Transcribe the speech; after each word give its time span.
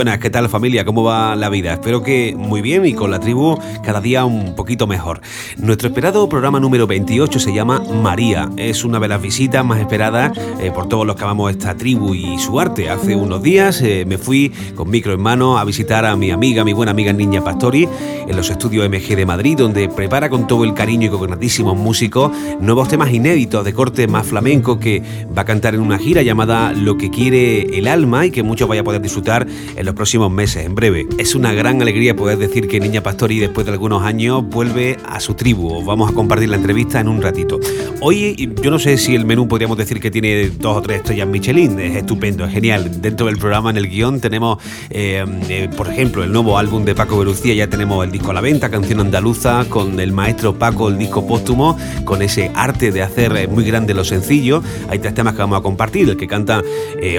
Buenas, 0.00 0.18
¿qué 0.18 0.30
tal 0.30 0.48
familia? 0.48 0.86
¿Cómo 0.86 1.02
va 1.02 1.36
la 1.36 1.50
vida? 1.50 1.74
Espero 1.74 2.02
que 2.02 2.34
muy 2.34 2.62
bien 2.62 2.86
y 2.86 2.94
con 2.94 3.10
la 3.10 3.20
tribu 3.20 3.58
cada 3.84 4.00
día 4.00 4.24
un 4.24 4.54
poquito 4.54 4.86
mejor. 4.86 5.20
Nuestro 5.58 5.88
esperado 5.88 6.26
programa 6.26 6.58
número 6.58 6.86
28 6.86 7.38
se 7.38 7.52
llama 7.52 7.80
María. 7.80 8.48
Es 8.56 8.82
una 8.82 8.98
de 8.98 9.08
las 9.08 9.20
visitas 9.20 9.62
más 9.62 9.78
esperadas 9.78 10.32
eh, 10.58 10.70
por 10.74 10.88
todos 10.88 11.06
los 11.06 11.16
que 11.16 11.24
amamos 11.24 11.50
esta 11.50 11.76
tribu 11.76 12.14
y 12.14 12.38
su 12.38 12.58
arte. 12.58 12.88
Hace 12.88 13.14
unos 13.14 13.42
días 13.42 13.82
eh, 13.82 14.06
me 14.06 14.16
fui 14.16 14.50
con 14.74 14.88
micro 14.88 15.12
en 15.12 15.20
mano 15.20 15.58
a 15.58 15.64
visitar 15.64 16.06
a 16.06 16.16
mi 16.16 16.30
amiga, 16.30 16.64
mi 16.64 16.72
buena 16.72 16.92
amiga 16.92 17.12
Niña 17.12 17.44
Pastori, 17.44 17.86
en 18.26 18.34
los 18.34 18.48
estudios 18.48 18.88
MG 18.88 19.16
de 19.16 19.26
Madrid, 19.26 19.58
donde 19.58 19.90
prepara 19.90 20.30
con 20.30 20.46
todo 20.46 20.64
el 20.64 20.72
cariño 20.72 21.08
y 21.08 21.10
con 21.10 21.20
grandísimos 21.26 21.76
músicos 21.76 22.32
nuevos 22.58 22.88
temas 22.88 23.12
inéditos 23.12 23.66
de 23.66 23.74
corte 23.74 24.08
más 24.08 24.26
flamenco 24.26 24.78
que 24.80 25.02
va 25.36 25.42
a 25.42 25.44
cantar 25.44 25.74
en 25.74 25.82
una 25.82 25.98
gira 25.98 26.22
llamada 26.22 26.72
Lo 26.72 26.96
que 26.96 27.10
quiere 27.10 27.78
el 27.78 27.86
alma 27.86 28.24
y 28.24 28.30
que 28.30 28.42
muchos 28.42 28.66
vaya 28.66 28.80
a 28.80 28.84
poder 28.84 29.02
disfrutar 29.02 29.46
en 29.76 29.89
los 29.89 29.89
próximos 29.94 30.30
meses, 30.30 30.64
en 30.64 30.74
breve. 30.74 31.06
Es 31.18 31.34
una 31.34 31.52
gran 31.52 31.80
alegría 31.82 32.14
poder 32.14 32.38
decir 32.38 32.68
que 32.68 32.80
Niña 32.80 33.02
Pastori, 33.02 33.38
después 33.38 33.66
de 33.66 33.72
algunos 33.72 34.02
años, 34.02 34.44
vuelve 34.44 34.96
a 35.06 35.20
su 35.20 35.34
tribu. 35.34 35.84
Vamos 35.84 36.10
a 36.10 36.14
compartir 36.14 36.48
la 36.48 36.56
entrevista 36.56 37.00
en 37.00 37.08
un 37.08 37.22
ratito. 37.22 37.58
Hoy, 38.00 38.52
yo 38.62 38.70
no 38.70 38.78
sé 38.78 38.96
si 38.98 39.14
el 39.14 39.24
menú 39.24 39.48
podríamos 39.48 39.76
decir 39.76 40.00
que 40.00 40.10
tiene 40.10 40.50
dos 40.50 40.76
o 40.76 40.82
tres 40.82 40.98
estrellas 40.98 41.28
Michelin. 41.28 41.78
Es 41.80 41.96
estupendo, 41.96 42.44
es 42.44 42.52
genial. 42.52 43.00
Dentro 43.00 43.26
del 43.26 43.36
programa, 43.36 43.70
en 43.70 43.76
el 43.76 43.88
guion, 43.88 44.20
tenemos, 44.20 44.58
eh, 44.90 45.24
eh, 45.48 45.68
por 45.76 45.88
ejemplo, 45.88 46.24
el 46.24 46.32
nuevo 46.32 46.58
álbum 46.58 46.84
de 46.84 46.94
Paco 46.94 47.18
Berucía. 47.18 47.54
Ya 47.54 47.68
tenemos 47.68 48.04
el 48.04 48.10
disco 48.10 48.30
a 48.30 48.34
la 48.34 48.40
venta, 48.40 48.70
Canción 48.70 49.00
Andaluza, 49.00 49.64
con 49.68 50.00
el 50.00 50.12
maestro 50.12 50.58
Paco, 50.58 50.88
el 50.88 50.98
disco 50.98 51.26
póstumo, 51.26 51.76
con 52.04 52.22
ese 52.22 52.50
arte 52.54 52.90
de 52.90 53.02
hacer 53.02 53.36
eh, 53.36 53.48
muy 53.48 53.64
grande 53.64 53.94
lo 53.94 54.04
sencillo. 54.04 54.62
Hay 54.88 54.98
tres 54.98 55.14
temas 55.14 55.34
que 55.34 55.40
vamos 55.40 55.58
a 55.58 55.62
compartir: 55.62 56.08
el 56.08 56.16
que 56.16 56.26
canta 56.26 56.62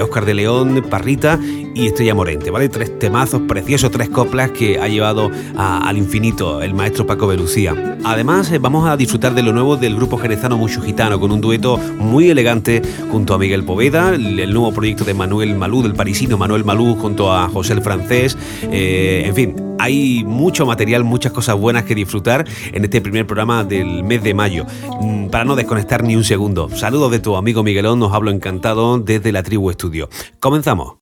Oscar 0.02 0.24
de 0.24 0.34
León, 0.34 0.84
Parrita 0.88 1.38
y 1.74 1.86
Estrella 1.86 2.14
Morente, 2.14 2.50
¿vale? 2.50 2.61
Tres 2.68 2.98
temazos 2.98 3.42
preciosos, 3.48 3.90
tres 3.90 4.08
coplas 4.08 4.50
que 4.52 4.78
ha 4.78 4.86
llevado 4.86 5.30
al 5.56 5.96
infinito 5.96 6.62
el 6.62 6.74
maestro 6.74 7.06
Paco 7.06 7.26
Berucía. 7.26 7.98
Además, 8.04 8.50
eh, 8.52 8.58
vamos 8.58 8.88
a 8.88 8.96
disfrutar 8.96 9.34
de 9.34 9.42
lo 9.42 9.52
nuevo 9.52 9.76
del 9.76 9.96
grupo 9.96 10.18
jerezano 10.18 10.56
Mucho 10.56 10.80
Gitano, 10.80 11.18
con 11.20 11.32
un 11.32 11.40
dueto 11.40 11.78
muy 11.98 12.30
elegante 12.30 12.82
junto 13.10 13.34
a 13.34 13.38
Miguel 13.38 13.64
Poveda, 13.64 14.14
el, 14.14 14.52
nuevo 14.52 14.72
proyecto 14.72 15.04
de 15.04 15.14
Manuel 15.14 15.54
Malú, 15.56 15.82
del 15.82 15.94
parisino 15.94 16.36
Manuel 16.36 16.64
Malú, 16.64 16.96
junto 16.96 17.32
a 17.32 17.48
José 17.48 17.72
el 17.74 17.82
Francés, 17.82 18.36
eh, 18.62 19.24
en 19.26 19.34
fin, 19.34 19.56
hay 19.78 20.24
mucho 20.24 20.66
material, 20.66 21.04
muchas 21.04 21.32
cosas 21.32 21.56
buenas 21.56 21.84
que 21.84 21.94
disfrutar 21.94 22.46
en 22.72 22.84
este 22.84 23.00
primer 23.00 23.26
programa 23.26 23.64
del 23.64 24.04
mes 24.04 24.22
de 24.22 24.34
mayo. 24.34 24.66
Mm, 25.00 25.26
para 25.28 25.44
no 25.44 25.56
desconectar 25.56 26.02
ni 26.04 26.16
un 26.16 26.24
segundo, 26.24 26.68
saludos 26.70 27.10
de 27.10 27.18
tu 27.18 27.36
amigo 27.36 27.62
Miguelón, 27.62 27.98
nos 27.98 28.12
hablo 28.12 28.30
encantado 28.30 28.98
desde 28.98 29.32
la 29.32 29.42
Tribu 29.42 29.70
Estudio. 29.70 30.08
Comenzamos. 30.38 31.01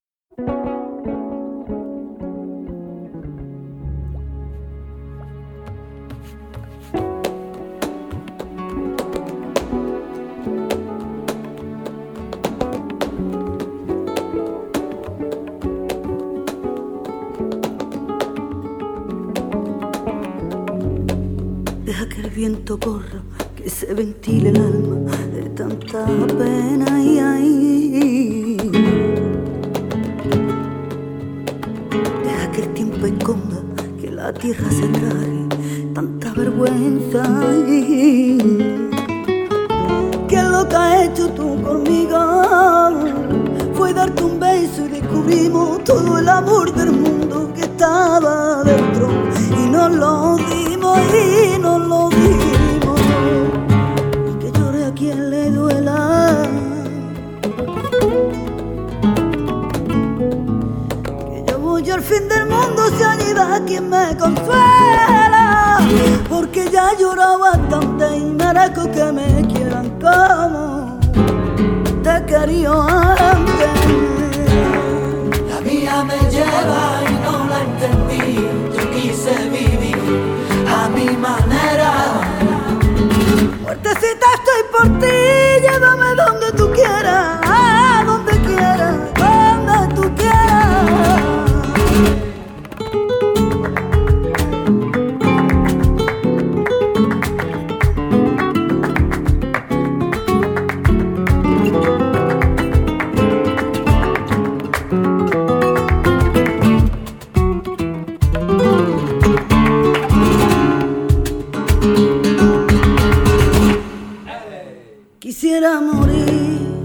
Quisiera 115.60 115.78
morir 115.78 116.80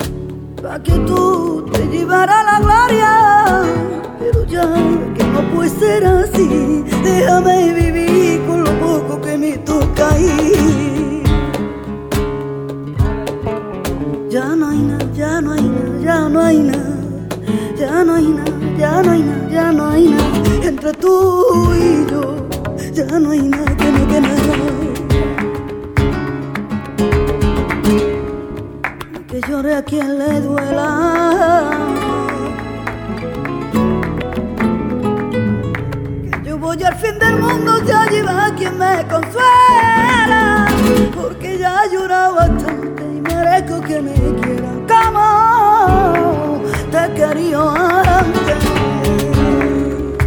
para 0.61 0.83
que 0.83 0.91
tú 1.07 1.65
te 1.71 1.87
llevaras 1.87 2.43
la 2.43 2.59
gloria, 2.59 3.61
pero 4.19 4.43
ya 4.43 4.67
que 5.15 5.23
no 5.23 5.39
puede 5.55 5.69
ser 5.69 6.05
así, 6.05 6.83
déjame 7.01 7.71
vivir 7.71 8.45
con 8.45 8.65
lo 8.65 8.71
poco 8.81 9.21
que 9.21 9.37
me 9.37 9.57
toca 9.59 10.19
ir. 10.19 11.23
Ya 14.29 14.53
no 14.57 14.67
hay 14.67 14.79
nada, 14.79 15.09
ya 15.13 15.39
no 15.39 15.51
hay 15.53 15.63
nada, 15.63 16.01
ya 16.03 16.27
no 16.27 16.41
hay 16.41 16.57
nada, 16.57 16.97
ya 17.77 18.03
no 18.03 18.13
hay 18.13 18.27
nada, 18.27 18.77
ya 18.77 19.01
no 19.03 19.11
hay 19.13 19.21
nada, 19.21 19.49
ya 19.49 19.71
no 19.71 19.87
hay 19.87 20.07
nada, 20.09 20.67
entre 20.67 20.91
tú 20.91 21.45
y 21.75 22.11
yo, 22.11 22.45
ya 22.91 23.19
no 23.19 23.31
hay 23.31 23.41
nada 23.41 23.77
que 23.77 23.89
me 23.89 24.05
quede 24.05 24.84
a 29.55 29.81
quien 29.81 30.19
le 30.19 30.41
duela. 30.41 31.71
Yo 36.43 36.57
voy 36.57 36.83
al 36.83 36.95
fin 36.95 37.17
del 37.17 37.37
mundo, 37.39 37.81
ya 37.85 38.01
allí 38.01 38.21
va 38.21 38.53
quien 38.57 38.77
me 38.77 39.07
consuela. 39.07 40.67
Porque 41.15 41.57
ya 41.57 41.85
he 41.85 41.93
llorado 41.93 42.35
bastante 42.35 43.03
y 43.03 43.21
merezco 43.21 43.79
que 43.79 44.01
me 44.01 44.13
quieran 44.41 44.85
como 44.87 46.61
te 46.91 47.13
quería 47.13 47.61
antes. 48.19 48.57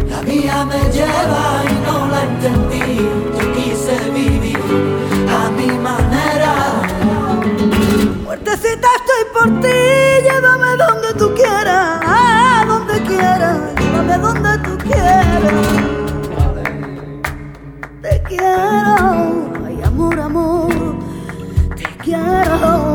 La 0.09 0.21
vida 0.21 0.65
me 0.65 0.91
lleva 0.91 1.63
y 1.69 1.73
no 1.85 2.07
la 2.07 2.23
entendí. 2.23 3.28
Por 9.39 9.61
ti, 9.61 9.67
llévame 10.23 10.75
donde 10.77 11.13
tú 11.17 11.33
quieras, 11.33 12.01
a 12.05 12.65
donde 12.67 13.01
quieras, 13.03 13.57
llévame 13.79 14.17
donde 14.17 14.57
tú 14.65 14.77
quieras. 14.77 15.53
Te 18.01 18.21
quiero, 18.23 19.51
ay 19.65 19.81
amor, 19.83 20.19
amor, 20.19 20.73
te 21.75 21.85
quiero, 22.03 22.88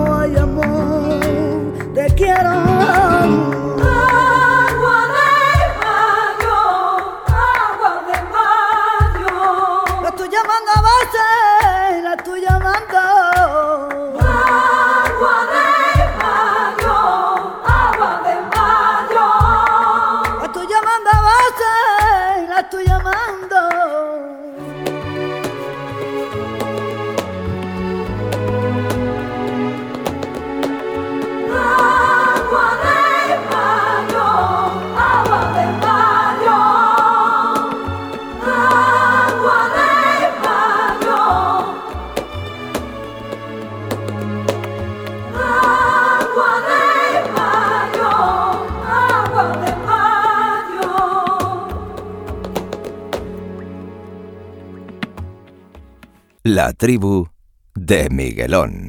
La 56.65 56.73
tribu 56.73 57.29
de 57.75 58.09
Miguelón. 58.09 58.84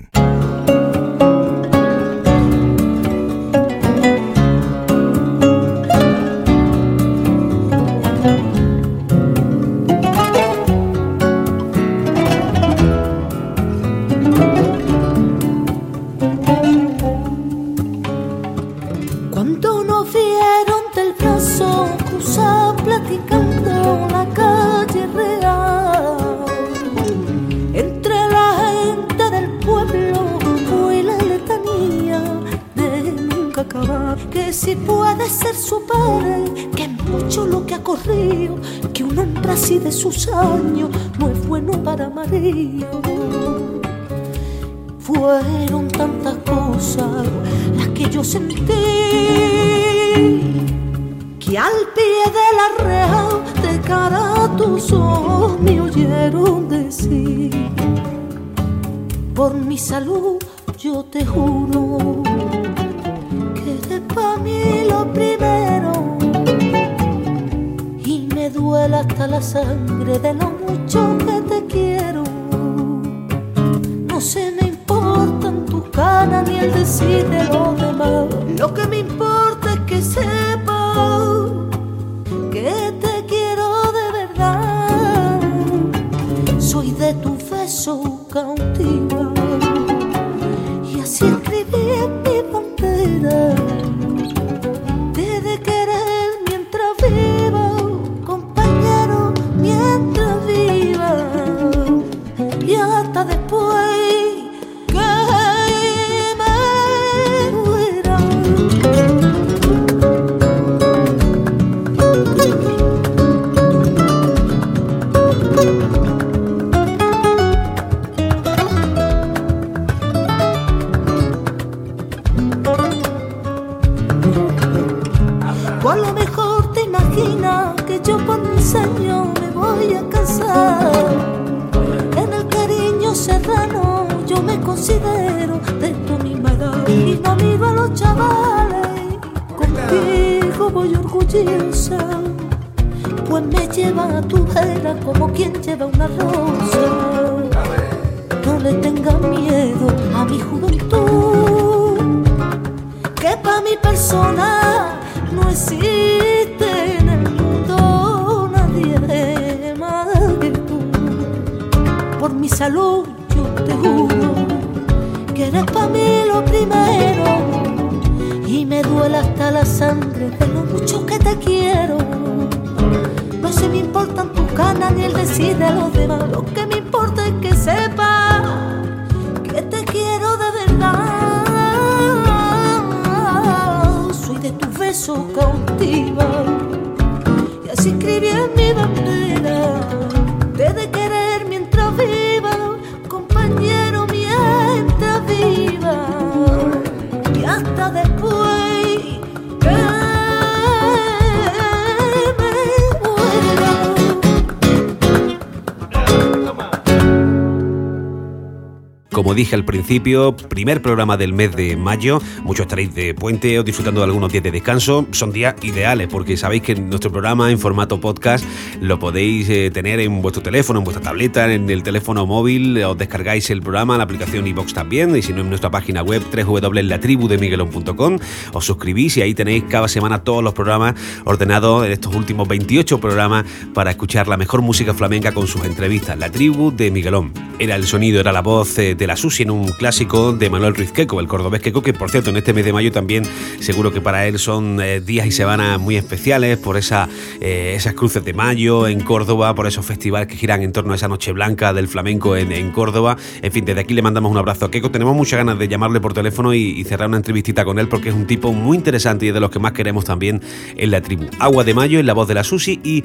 Dije 209.24 209.56
al 209.56 209.66
principio, 209.66 210.36
primer 210.36 210.82
programa 210.82 211.18
del 211.18 211.34
mes 211.34 211.56
de 211.56 211.78
mayo. 211.78 212.22
Muchos 212.44 212.66
estaréis 212.66 212.94
de 212.94 213.14
puente 213.14 213.58
o 213.60 213.64
disfrutando 213.64 214.02
de 214.02 214.06
algunos 214.06 214.32
días 214.32 214.44
de 214.44 214.52
descanso. 214.52 215.06
Son 215.12 215.32
días 215.32 215.56
ideales 215.62 216.08
porque 216.10 216.38
sabéis 216.38 216.64
que 216.64 216.76
nuestro 216.76 217.12
programa 217.12 217.52
en 217.52 217.60
formato 217.60 218.00
podcast 218.00 218.46
lo 218.82 219.00
podéis 219.00 219.50
eh, 219.50 219.72
tener 219.72 220.00
en 220.00 220.22
vuestro 220.22 220.44
teléfono, 220.44 220.80
en 220.80 220.86
vuestra 220.86 221.04
tableta, 221.04 221.52
en 221.54 221.70
el 221.70 221.84
teléfono 221.84 222.26
móvil. 222.26 222.84
Os 222.84 222.98
descargáis 222.98 223.50
el 223.50 223.62
programa, 223.62 223.98
la 223.98 224.04
aplicación 224.04 224.48
iBox 224.48 224.74
también. 224.74 225.16
Y 225.16 225.22
si 225.22 225.34
no, 225.34 225.42
en 225.42 225.50
nuestra 225.50 225.72
página 225.72 226.02
web 226.04 226.22
www.latribudemiguelon.com 226.34 228.20
os 228.54 228.66
suscribís 228.66 229.18
y 229.18 229.22
ahí 229.22 229.34
tenéis 229.34 229.64
cada 229.70 229.88
semana 229.88 230.24
todos 230.24 230.44
los 230.44 230.54
programas 230.54 230.96
ordenados 231.26 231.86
en 231.86 231.92
estos 231.92 232.16
últimos 232.16 232.48
28 232.48 233.00
programas 233.00 233.46
para 233.74 233.92
escuchar 233.92 234.28
la 234.28 234.38
mejor 234.38 234.62
música 234.62 234.94
flamenca 234.94 235.34
con 235.34 235.48
sus 235.48 235.64
entrevistas. 235.66 236.18
La 236.18 236.30
tribu 236.30 236.72
de 236.72 236.92
Miguelón. 236.92 237.34
Era 237.58 237.76
el 237.76 237.86
sonido, 237.86 238.20
era 238.20 238.32
la 238.34 238.42
voz 238.42 238.78
eh, 238.78 238.96
la 239.08 239.16
Susi 239.16 239.44
en 239.44 239.52
un 239.52 239.68
clásico 239.68 240.34
de 240.34 240.50
Manuel 240.50 240.76
Ruiz 240.76 240.92
Queco, 240.92 241.20
el 241.20 241.28
cordobés 241.28 241.62
Queco, 241.62 241.82
que 241.82 241.94
por 241.94 242.10
cierto 242.10 242.30
en 242.30 242.38
este 242.38 242.54
mes 242.54 242.66
de 242.66 242.74
mayo 242.74 242.92
también 242.92 243.24
seguro 243.60 243.92
que 243.92 244.02
para 244.02 244.28
él 244.28 244.40
son 244.40 244.80
eh, 244.82 245.02
días 245.02 245.28
y 245.28 245.32
semanas 245.32 245.80
muy 245.80 245.96
especiales 245.96 246.58
por 246.58 246.78
esa, 246.78 247.08
eh, 247.42 247.74
esas 247.76 247.94
cruces 247.94 248.24
de 248.24 248.34
mayo 248.34 248.88
en 248.88 249.02
Córdoba, 249.02 249.54
por 249.56 249.68
esos 249.68 249.86
festivales 249.86 250.28
que 250.28 250.36
giran 250.36 250.62
en 250.64 250.72
torno 250.72 250.94
a 250.94 250.96
esa 250.96 251.08
noche 251.08 251.32
blanca 251.32 251.74
del 251.74 251.88
flamenco 251.88 252.36
en, 252.36 252.72
Córdoba. 252.72 253.18
En 253.42 253.52
fin, 253.52 253.66
desde 253.66 253.82
aquí 253.82 253.94
le 253.94 254.02
mandamos 254.02 254.32
un 254.32 254.38
abrazo 254.38 254.66
a 254.66 254.72
Queco. 254.72 254.90
Tenemos 254.90 255.16
muchas 255.16 255.38
ganas 255.38 255.60
de 255.60 255.68
llamarle 255.68 256.00
por 256.00 256.14
teléfono 256.14 256.54
y, 256.54 256.84
cerrar 256.86 257.08
una 257.08 257.18
entrevistita 257.18 257.66
con 257.66 257.80
él 257.80 257.88
porque 257.88 258.10
es 258.10 258.16
un 258.16 258.28
tipo 258.28 258.54
muy 258.54 258.78
interesante 258.78 259.26
y 259.26 259.32
de 259.32 259.40
los 259.40 259.50
que 259.50 259.60
más 259.60 259.72
queremos 259.72 260.06
también 260.06 260.42
en 260.78 260.92
la 260.92 261.02
tribu. 261.02 261.26
Agua 261.40 261.64
de 261.64 261.74
Mayo 261.74 262.00
en 262.00 262.06
la 262.06 262.14
voz 262.14 262.28
de 262.28 262.34
la 262.34 262.44
Susi 262.44 262.80
y 262.84 263.04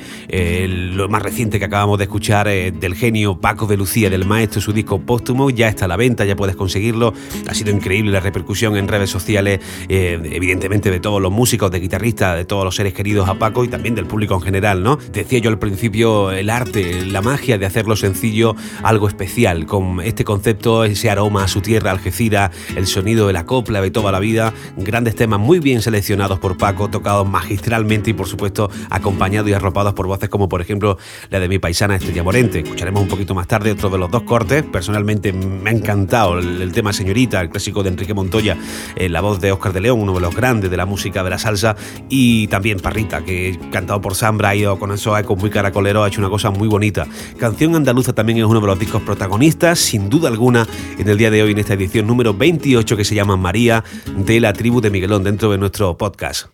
lo 0.67 1.09
más 1.09 1.23
reciente 1.23 1.59
que 1.59 1.65
acabamos 1.65 1.99
de 1.99 2.05
escuchar 2.05 2.47
del 2.49 2.95
genio 2.95 3.39
Paco 3.39 3.67
de 3.67 3.77
Lucía, 3.77 4.11
del 4.11 4.25
maestro, 4.25 4.61
su 4.61 4.73
disco 4.73 5.01
póstumo, 5.01 5.51
ya 5.51 5.69
está 5.69 5.87
la 5.91 5.97
venta, 5.97 6.25
ya 6.25 6.37
puedes 6.37 6.57
conseguirlo. 6.57 7.13
Ha 7.47 7.55
sido 7.55 7.71
increíble 7.71 8.11
la 8.13 8.21
repercusión 8.21 8.77
en 8.77 8.89
redes 8.89 9.11
sociales, 9.11 9.61
eh, 9.89 10.19
evidentemente 10.25 10.91
de 10.91 11.01
todos 11.01 11.21
los 11.21 11.31
músicos, 11.31 11.71
de 11.71 11.81
guitarristas, 11.81 12.37
de 12.37 12.47
todos 12.47 12.65
los 12.65 12.75
seres 12.75 12.95
queridos 12.95 13.29
a 13.29 13.35
Paco 13.35 13.65
y 13.65 13.69
también 13.69 13.95
del 13.95 14.07
público 14.07 14.35
en 14.35 14.41
general, 14.41 14.83
¿no? 14.83 14.97
Decía 15.13 15.39
yo 15.41 15.51
al 15.51 15.59
principio 15.59 16.31
el 16.31 16.49
arte, 16.49 17.05
la 17.05 17.21
magia 17.21 17.59
de 17.59 17.67
hacerlo 17.67 17.97
sencillo, 17.97 18.57
algo 18.83 19.09
especial, 19.09 19.67
con 19.67 20.01
este 20.01 20.25
concepto, 20.25 20.85
ese 20.85 21.11
aroma 21.11 21.45
a 21.45 21.49
su 21.49 21.61
tierra, 21.61 21.91
Algeciras, 21.91 22.51
el 22.77 22.87
sonido 22.87 23.27
de 23.27 23.33
la 23.33 23.45
copla 23.45 23.81
de 23.81 23.91
toda 23.91 24.13
la 24.13 24.21
vida, 24.21 24.55
grandes 24.77 25.17
temas 25.17 25.41
muy 25.41 25.59
bien 25.59 25.83
seleccionados 25.83 26.39
por 26.39 26.57
Paco, 26.57 26.89
tocados 26.89 27.29
magistralmente 27.29 28.11
y 28.11 28.13
por 28.15 28.29
supuesto 28.29 28.71
acompañados 28.89 29.51
y 29.51 29.53
arropados 29.53 29.95
por 29.95 30.07
voces 30.07 30.29
como 30.29 30.49
por 30.49 30.61
ejemplo 30.61 30.99
la 31.31 31.41
de 31.41 31.49
mi 31.49 31.59
paisana 31.59 31.97
Estrella 31.97 32.23
Morente. 32.23 32.61
Escucharemos 32.61 33.03
un 33.03 33.09
poquito 33.09 33.35
más 33.35 33.47
tarde 33.47 33.73
otro 33.73 33.91
de 33.91 33.99
los 33.99 34.11
dos 34.11 34.23
cortes. 34.23 34.63
Personalmente 34.63 35.33
me 35.33 35.71
ha 35.71 35.73
encantado 35.81 36.39
el, 36.39 36.73
tema 36.73 36.93
Señorita, 36.93 37.41
el 37.41 37.51
clásico 37.51 37.83
de 37.83 37.89
Enrique 37.89 38.15
Montoya, 38.15 38.57
eh, 38.97 39.09
la 39.09 39.21
voz 39.21 39.41
de 39.41 39.51
Oscar 39.51 39.73
de 39.73 39.81
León, 39.81 40.01
uno 40.01 40.15
de 40.15 40.21
los 40.21 40.35
grandes 40.35 40.71
de 40.71 40.77
la 40.77 40.87
música 40.87 41.25
de 41.25 41.31
la 41.31 41.39
salsa, 41.39 41.77
y 42.09 42.47
también 42.49 42.79
Parrita, 42.79 43.25
que 43.25 43.59
cantado 43.73 44.01
por 44.01 44.15
Sambra, 44.15 44.55
ido 44.55 44.79
con 44.79 44.93
eso 44.93 45.15
con 45.25 45.39
muy 45.39 45.51
caracolero, 45.51 46.05
ha 46.05 46.09
hecho 46.09 46.21
una 46.21 46.31
cosa 46.31 46.51
muy 46.51 46.69
bonita. 46.69 47.07
Canción 47.39 47.75
Andaluza 47.75 48.13
también 48.13 48.39
es 48.39 48.45
uno 48.45 48.61
de 48.61 48.67
los 48.67 48.79
discos 48.79 49.03
protagonistas, 49.03 49.79
sin 49.79 50.09
duda 50.09 50.29
alguna, 50.29 50.67
en 50.99 51.09
el 51.09 51.19
día 51.19 51.31
de 51.31 51.43
hoy, 51.43 51.53
en 51.53 51.59
esta 51.59 51.75
edición 51.75 52.07
número 52.07 52.35
28 52.35 52.97
que 52.97 53.05
se 53.05 53.15
llama 53.15 53.37
María 53.37 53.83
de 54.17 54.41
la 54.41 54.53
tribu 54.53 54.81
de 54.81 54.91
Miguelón, 54.91 55.25
dentro 55.25 55.51
de 55.51 55.59
nuestro 55.59 55.97
podcast. 55.97 56.49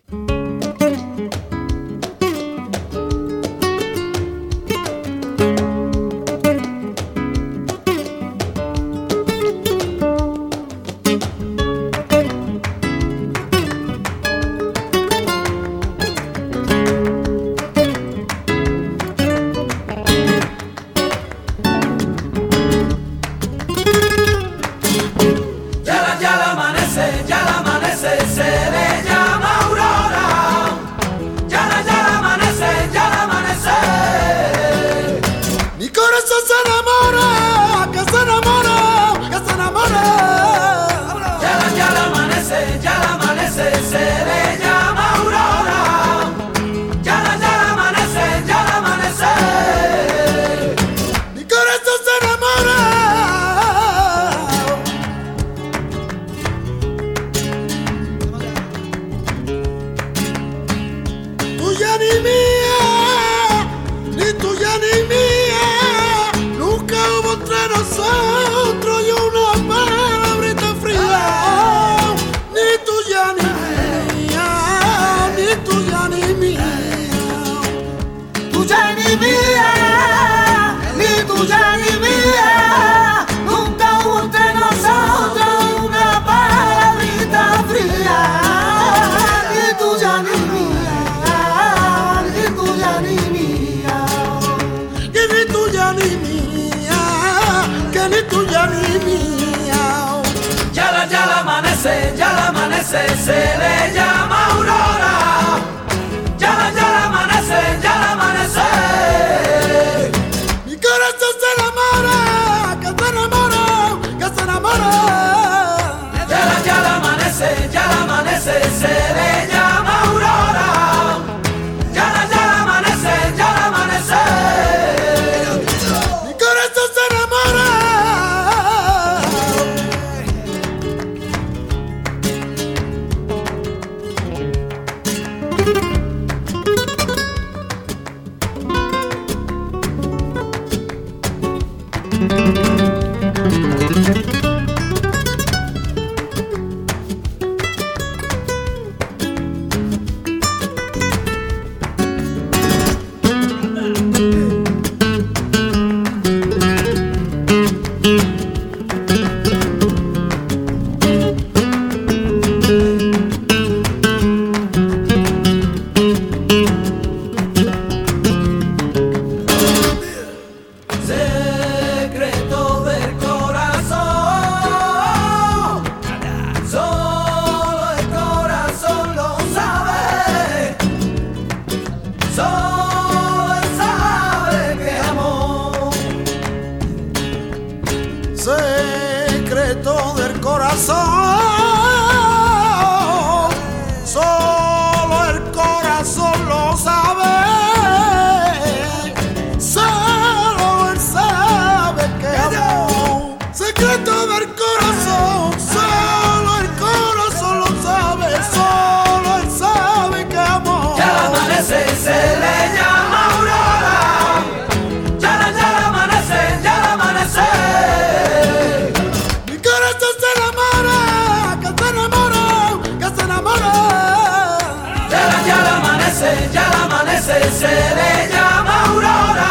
ya 226.53 226.65
la 226.73 226.83
amanece, 226.85 227.35
se 227.59 227.73
le 227.97 228.11
llama 228.33 228.75
aurora. 228.85 229.49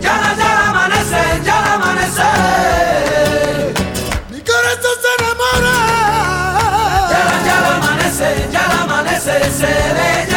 Ya 0.00 0.14
la, 0.22 0.30
ya 0.40 0.50
la 0.58 0.68
amanece, 0.70 1.22
ya 1.44 1.56
la 1.64 1.72
amanece. 1.74 2.30
Mi 4.30 4.40
corazón 4.40 4.96
se 5.02 5.10
enamora. 5.18 5.76
Ya 7.12 7.20
la, 7.28 7.36
ya 7.48 7.56
la 7.64 7.70
amanece, 7.76 8.28
ya 8.52 8.62
la 8.68 8.82
amanece, 8.82 9.34
se 9.60 9.72
le 9.96 10.08
llama 10.30 10.33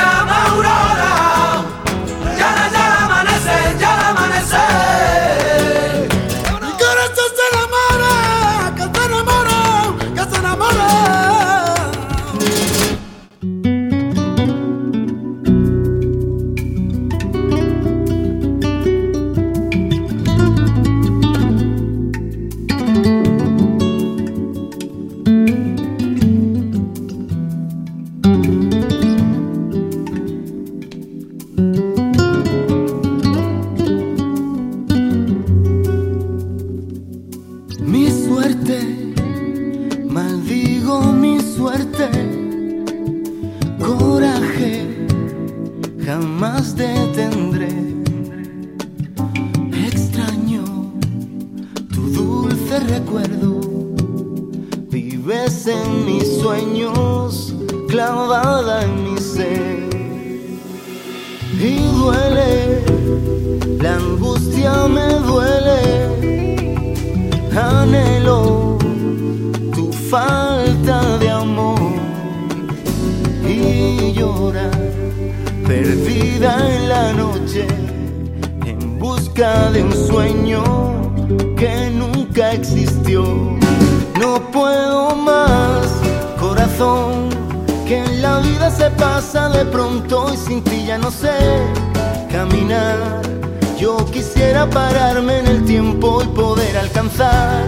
no 90.97 91.11
sé 91.11 91.37
caminar. 92.31 93.21
Yo 93.77 93.97
quisiera 94.05 94.69
pararme 94.69 95.39
en 95.39 95.47
el 95.47 95.65
tiempo 95.65 96.21
y 96.23 96.27
poder 96.27 96.77
alcanzar 96.77 97.65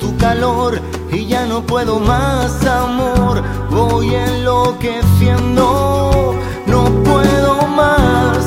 tu 0.00 0.16
calor 0.16 0.80
y 1.12 1.26
ya 1.26 1.44
no 1.46 1.62
puedo 1.62 2.00
más 2.00 2.64
amor, 2.66 3.42
voy 3.70 4.14
enloqueciendo, 4.14 6.34
no 6.66 6.84
puedo 7.04 7.66
más 7.68 8.38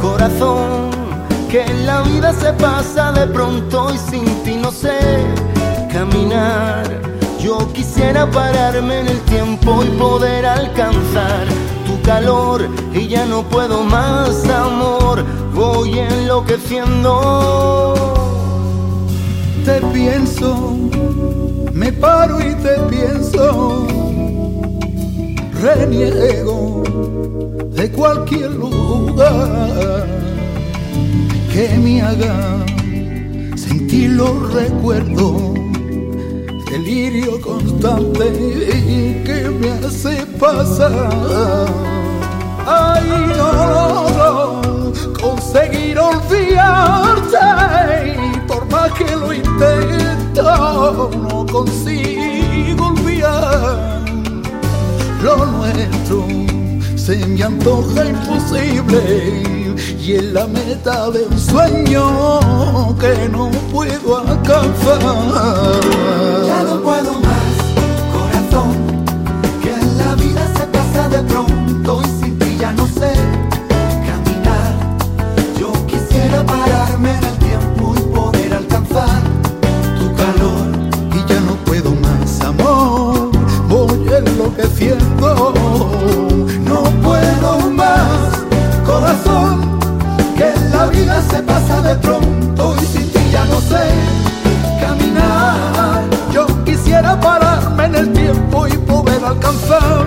corazón, 0.00 0.90
que 1.50 1.66
la 1.84 2.00
vida 2.02 2.32
se 2.32 2.52
pasa 2.54 3.12
de 3.12 3.26
pronto 3.26 3.92
y 3.92 3.98
sin 3.98 4.24
ti 4.42 4.56
no 4.56 4.70
sé 4.70 4.98
caminar. 5.92 7.02
Yo 7.38 7.70
quisiera 7.74 8.30
pararme 8.30 9.00
en 9.00 9.08
el 9.08 9.20
tiempo 9.22 9.84
y 9.84 9.88
poder 9.98 10.46
alcanzar 10.46 11.46
calor 12.04 12.68
y 12.92 13.08
ya 13.08 13.24
no 13.26 13.42
puedo 13.42 13.82
más 13.82 14.48
amor, 14.48 15.24
voy 15.54 15.98
enloqueciendo. 15.98 17.94
Te 19.64 19.80
pienso, 19.92 20.76
me 21.72 21.90
paro 21.92 22.38
y 22.40 22.54
te 22.56 22.78
pienso, 22.90 23.86
reniego 25.62 26.82
de 27.70 27.90
cualquier 27.90 28.50
lugar 28.50 30.06
que 31.52 31.68
me 31.82 32.02
haga 32.02 32.64
sentir 33.56 34.10
los 34.10 34.52
recuerdos, 34.52 35.54
delirio 36.74 37.40
constante 37.40 38.26
que 39.24 39.48
me 39.60 39.70
hace 39.86 40.26
pasar. 40.40 41.66
Ay, 42.66 43.08
no 43.38 43.48
logro 43.74 44.92
conseguir 45.20 45.96
olvidarte, 45.98 47.38
y 48.16 48.40
por 48.48 48.68
más 48.72 48.90
que 48.92 49.14
lo 49.14 49.32
intento, 49.32 51.10
no 51.30 51.46
consigo 51.46 52.86
olvidar 52.88 54.02
lo 55.22 55.46
nuestro 55.46 56.26
se 56.96 57.16
me 57.26 57.42
antoja 57.44 58.04
imposible 58.06 59.53
y 59.98 60.12
es 60.14 60.24
la 60.32 60.46
meta 60.46 61.10
de 61.10 61.24
un 61.24 61.38
sueño 61.38 62.96
que 62.98 63.28
no 63.28 63.50
puedo 63.72 64.18
alcanzar. 64.18 65.00
Se 91.30 91.42
pasa 91.42 91.82
de 91.82 91.94
pronto 91.96 92.76
y 92.80 92.86
sin 92.86 93.10
ti 93.12 93.20
ya 93.30 93.44
no 93.44 93.60
sé 93.60 93.84
caminar. 94.80 96.04
yo 96.32 96.46
quisiera 96.64 97.18
pararme 97.20 97.84
en 97.84 97.94
el 97.94 98.12
tiempo 98.12 98.66
y 98.66 98.72
poder 98.78 99.24
alcanzar 99.24 100.03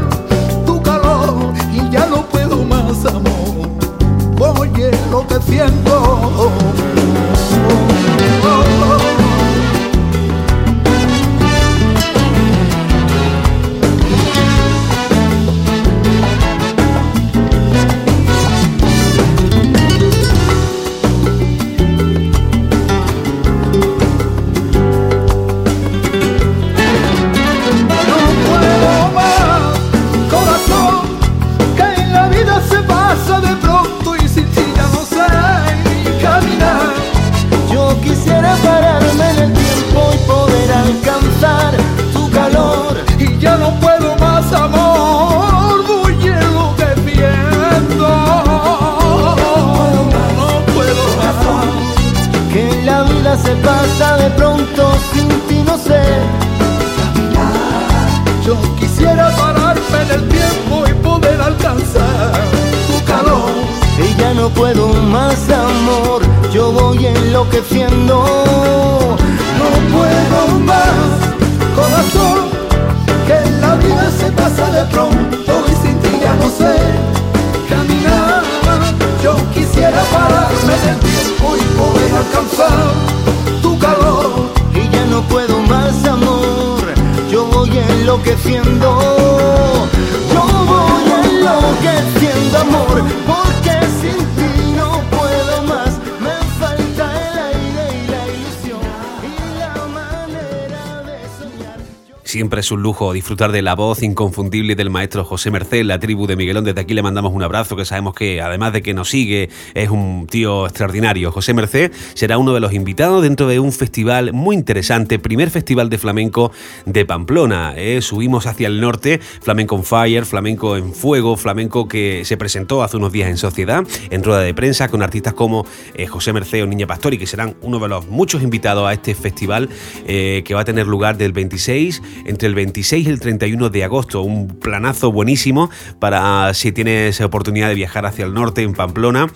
es 102.68 102.72
un 102.74 102.82
lujo 102.82 103.14
disfrutar 103.14 103.54
de 103.54 103.62
la 103.62 103.76
voz 103.76 104.04
inconfundible 104.04 104.76
del 104.76 104.90
maestro 104.90 105.24
José 105.24 105.52
Merced, 105.52 105.86
la 105.86 106.00
tribu 106.00 106.28
de 106.28 106.36
Miguelón. 106.36 106.66
Desde 106.66 106.82
aquí 106.82 106.94
le 106.94 107.02
mandamos 107.02 107.32
un 107.32 107.42
abrazo, 107.42 107.78
que 107.78 107.86
sabemos 107.86 108.14
que 108.14 108.42
además 108.42 108.74
de 108.74 108.82
que 108.82 108.94
nos 108.94 109.10
sigue, 109.10 109.50
es 109.74 109.90
un 109.90 110.28
tío 110.30 110.66
extraordinario. 110.66 111.32
José 111.32 111.54
Merced 111.54 111.94
será 112.14 112.38
uno 112.38 112.54
de 112.54 112.60
los 112.60 112.74
invitados 112.74 113.24
dentro 113.24 113.48
de 113.48 113.62
un 113.62 113.72
festival 113.72 114.34
muy 114.34 114.54
interesante, 114.54 115.18
primer 115.18 115.50
festival 115.50 115.90
de 115.90 115.98
flamenco 115.98 116.52
de 116.86 117.06
Pamplona. 117.06 117.74
¿eh? 117.78 118.02
Subimos 118.02 118.48
hacia 118.48 118.68
el 118.68 118.82
norte, 118.82 119.22
Flamenco 119.42 119.76
on 119.76 119.86
Fire, 119.86 120.26
Flamenco 120.26 120.76
en 120.76 120.94
Fuego, 120.94 121.38
Flamenco 121.38 121.88
que 121.88 122.26
se 122.26 122.36
presentó 122.36 122.84
hace 122.84 122.98
unos 122.98 123.14
días 123.14 123.30
en 123.30 123.38
Sociedad, 123.38 123.86
en 124.10 124.24
rueda 124.26 124.42
de 124.42 124.54
prensa, 124.54 124.90
con 124.90 125.02
artistas 125.02 125.34
como 125.34 125.66
eh, 125.94 126.06
José 126.08 126.34
Merced 126.34 126.64
o 126.64 126.68
Niña 126.68 126.86
Pastori, 126.86 127.18
que 127.18 127.28
serán 127.28 127.56
uno 127.62 127.80
de 127.80 127.88
los 127.88 128.08
muchos 128.08 128.44
invitados 128.44 128.86
a 128.86 128.92
este 128.92 129.16
festival 129.16 129.70
eh, 130.06 130.42
que 130.44 130.54
va 130.54 130.62
a 130.62 130.66
tener 130.66 130.86
lugar 130.86 131.18
del 131.18 131.32
26 131.32 132.02
entre 132.26 132.50
el 132.50 132.57
26 132.58 133.08
y 133.08 133.10
el 133.10 133.20
31 133.20 133.70
de 133.70 133.84
agosto. 133.84 134.22
Un 134.22 134.48
planazo 134.48 135.12
buenísimo 135.12 135.70
para 136.00 136.54
si 136.54 136.72
tienes 136.74 137.22
oportunidad 137.22 137.70
de 137.70 137.76
viajar 137.76 138.06
hacia 138.06 138.26
el 138.26 138.34
norte, 138.34 138.64
en 138.64 138.74
Pamplona 138.74 139.32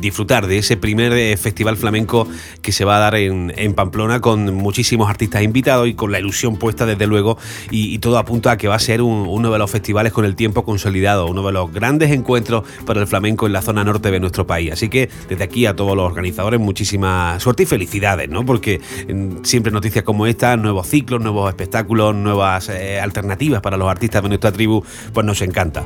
disfrutar 0.00 0.46
de 0.46 0.58
ese 0.58 0.76
primer 0.76 1.12
eh, 1.12 1.36
festival 1.36 1.76
flamenco 1.76 2.28
que 2.62 2.72
se 2.72 2.84
va 2.84 2.96
a 2.96 3.00
dar 3.00 3.14
en, 3.16 3.52
Pamplona 3.74 4.20
con 4.20 4.54
muchísimos 4.54 5.08
artistas 5.08 5.42
invitados 5.42 5.88
y 5.88 5.94
con 5.94 6.12
la 6.12 6.20
ilusión 6.20 6.56
puesta 6.56 6.86
desde 6.86 7.06
luego 7.06 7.38
y, 7.70 7.98
todo 7.98 8.18
apunta 8.18 8.52
a 8.52 8.56
que 8.58 8.68
va 8.68 8.74
a 8.74 8.78
ser 8.78 9.00
uno 9.00 9.50
de 9.50 9.58
los 9.58 9.70
festivales 9.70 10.12
con 10.12 10.24
el 10.24 10.36
tiempo 10.36 10.64
consolidado, 10.64 11.26
uno 11.26 11.46
de 11.46 11.52
los 11.52 11.72
grandes 11.72 12.10
encuentros 12.10 12.64
para 12.84 13.00
el 13.00 13.06
flamenco 13.06 13.46
en 13.46 13.52
la 13.54 13.62
zona 13.62 13.82
norte 13.82 14.10
de 14.10 14.20
nuestro 14.20 14.46
país. 14.46 14.72
Así 14.72 14.88
que 14.88 15.08
desde 15.28 15.42
aquí 15.42 15.64
a 15.64 15.74
todos 15.74 15.96
los 15.96 16.04
organizadores 16.04 16.60
muchísima 16.60 17.40
suerte 17.40 17.62
y 17.62 17.66
felicidades, 17.66 18.28
¿no? 18.28 18.44
Porque 18.44 18.80
mm, 19.08 19.44
siempre 19.44 19.72
noticias 19.72 20.04
como 20.04 20.26
esta, 20.26 20.56
nuevos 20.56 20.86
ciclos, 20.86 21.22
nuevos 21.22 21.48
espectáculos, 21.48 22.14
nuevas 22.14 22.68
eh, 22.68 23.00
alternativas 23.00 23.62
para 23.62 23.76
los 23.76 23.88
artistas 23.88 24.22
de 24.22 24.28
nuestra 24.28 24.52
tribu, 24.52 24.84
pues 25.12 25.24
nos 25.24 25.40
encanta. 25.40 25.84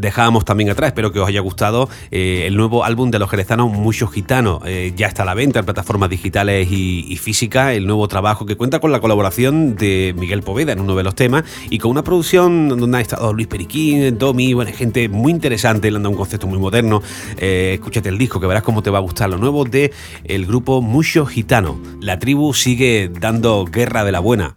Dejábamos 0.00 0.44
también 0.44 0.70
atrás, 0.70 0.88
espero 0.88 1.12
que 1.12 1.20
os 1.20 1.28
haya 1.28 1.40
gustado 1.40 1.88
eh, 2.10 2.44
el 2.46 2.56
nuevo 2.56 2.84
álbum 2.84 3.10
de 3.10 3.18
los 3.18 3.30
jerezanos 3.30 3.70
Muchos 3.70 4.10
Gitanos. 4.10 4.62
Eh, 4.66 4.92
ya 4.96 5.06
está 5.06 5.22
a 5.22 5.26
la 5.26 5.34
venta 5.34 5.60
en 5.60 5.64
plataformas 5.64 6.10
digitales 6.10 6.68
y, 6.70 7.16
físicas, 7.16 7.74
el 7.74 7.86
nuevo 7.86 8.08
trabajo 8.08 8.46
que 8.46 8.56
cuenta 8.56 8.80
con 8.80 8.92
la 8.92 9.00
colaboración 9.00 9.76
de 9.76 10.14
Miguel 10.16 10.42
Poveda 10.42 10.72
en 10.72 10.80
uno 10.80 10.96
de 10.96 11.02
los 11.02 11.14
temas 11.14 11.44
y 11.68 11.78
con 11.78 11.90
una 11.90 12.02
producción 12.02 12.68
donde 12.68 12.98
ha 12.98 13.00
estado 13.00 13.32
Luis 13.32 13.46
Periquín, 13.46 14.18
Domi, 14.18 14.54
bueno, 14.54 14.70
gente 14.74 15.08
muy 15.08 15.32
interesante, 15.32 15.90
le 15.90 15.96
han 15.96 16.02
dado 16.02 16.10
un 16.10 16.16
concepto 16.16 16.46
muy 16.46 16.58
moderno. 16.58 17.02
Eh, 17.36 17.72
escúchate 17.74 18.08
el 18.08 18.18
disco 18.18 18.40
que 18.40 18.46
verás 18.46 18.62
cómo 18.62 18.82
te 18.82 18.90
va 18.90 18.98
a 18.98 19.02
gustar 19.02 19.28
lo 19.28 19.38
nuevo 19.38 19.64
de 19.64 19.92
el 20.24 20.46
grupo 20.46 20.80
Muchos 20.80 21.28
Gitanos. 21.28 21.76
La 22.00 22.18
tribu 22.18 22.54
sigue 22.54 23.10
dando 23.20 23.64
guerra 23.66 24.04
de 24.04 24.12
la 24.12 24.20
buena. 24.20 24.56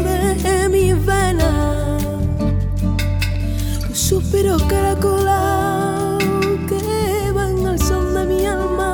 tribu 4.57 4.59
de 4.59 4.81
Miguelón.com 8.25 8.91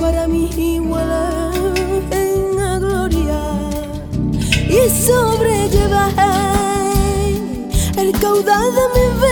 para 0.00 0.26
mí 0.28 0.48
igual 0.56 1.52
en 2.10 2.56
la 2.56 2.78
gloria. 2.78 3.40
Y 4.68 4.88
sobrellevar 5.06 6.12
el 7.96 8.12
caudal 8.20 8.74
de 8.74 8.88
mi 8.94 9.06
vida 9.18 9.23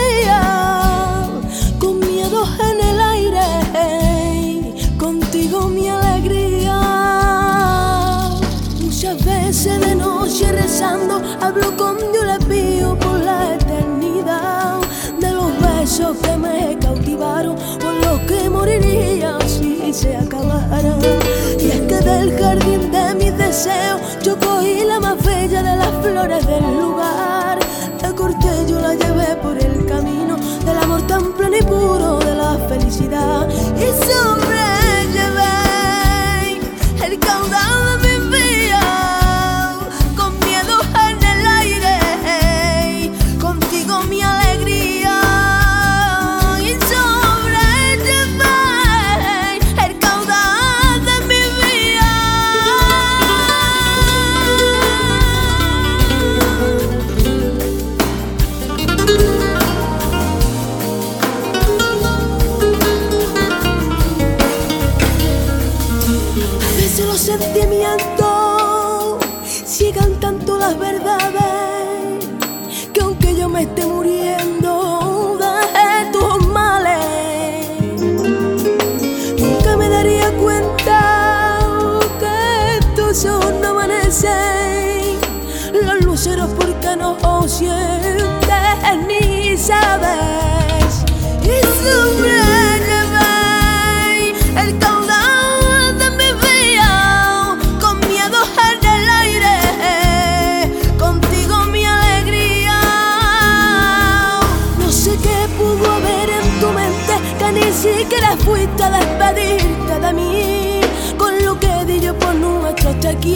Y 21.60 21.70
es 21.70 21.80
que 21.82 21.96
del 21.96 22.38
jardín 22.38 22.90
de 22.90 23.14
mis 23.14 23.36
deseos 23.36 24.00
yo 24.22 24.38
cogí 24.38 24.84
la 24.84 25.00
más 25.00 25.22
bella 25.22 25.62
de 25.62 25.76
las 25.76 25.90
flores 26.02 26.46
del 26.46 26.62
lugar. 26.62 27.58
La 28.00 28.12
corté, 28.14 28.66
yo 28.66 28.80
la 28.80 28.94
llevé 28.94 29.36
por 29.42 29.58
el 29.58 29.84
camino 29.84 30.36
del 30.64 30.78
amor 30.78 31.02
tan 31.06 31.32
pleno 31.34 31.56
y 31.58 31.62
puro 31.62 32.18
de 32.20 32.34
la 32.34 32.56
felicidad. 32.68 33.48
Y 33.76 33.86
sobrellevé 34.06 34.61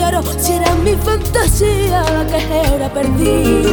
quiero. 0.06 0.22
Si 0.38 0.52
era 0.52 0.74
mi 0.76 0.94
fantasía 0.94 2.02
la 2.02 2.26
que 2.26 2.68
ahora 2.68 2.92
perdí 2.92 3.64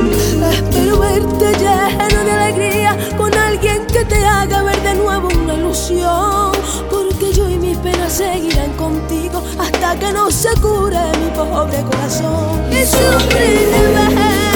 espero 0.52 1.00
verte 1.00 1.54
lleno 1.60 2.24
de 2.24 2.32
alegría 2.32 2.98
con 3.18 3.34
alguien 3.34 3.86
que 3.88 4.06
te 4.06 4.26
haga 4.26 4.64
ver 4.64 4.82
de 4.82 4.96
nuevo 4.96 5.28
una 5.28 5.54
ilusión. 5.56 6.52
Porque 6.90 7.34
yo 7.34 7.50
y 7.50 7.58
mis 7.58 7.78
penas 7.78 8.14
seguirán 8.14 8.72
contigo 8.74 9.44
hasta 9.60 9.96
que 9.98 10.12
no 10.12 10.32
se 10.32 10.50
cure 10.62 11.00
mi 11.24 11.30
pobre 11.36 11.82
corazón. 11.84 12.62
Y 12.72 12.86
sufriré 12.86 13.86
el 13.86 14.53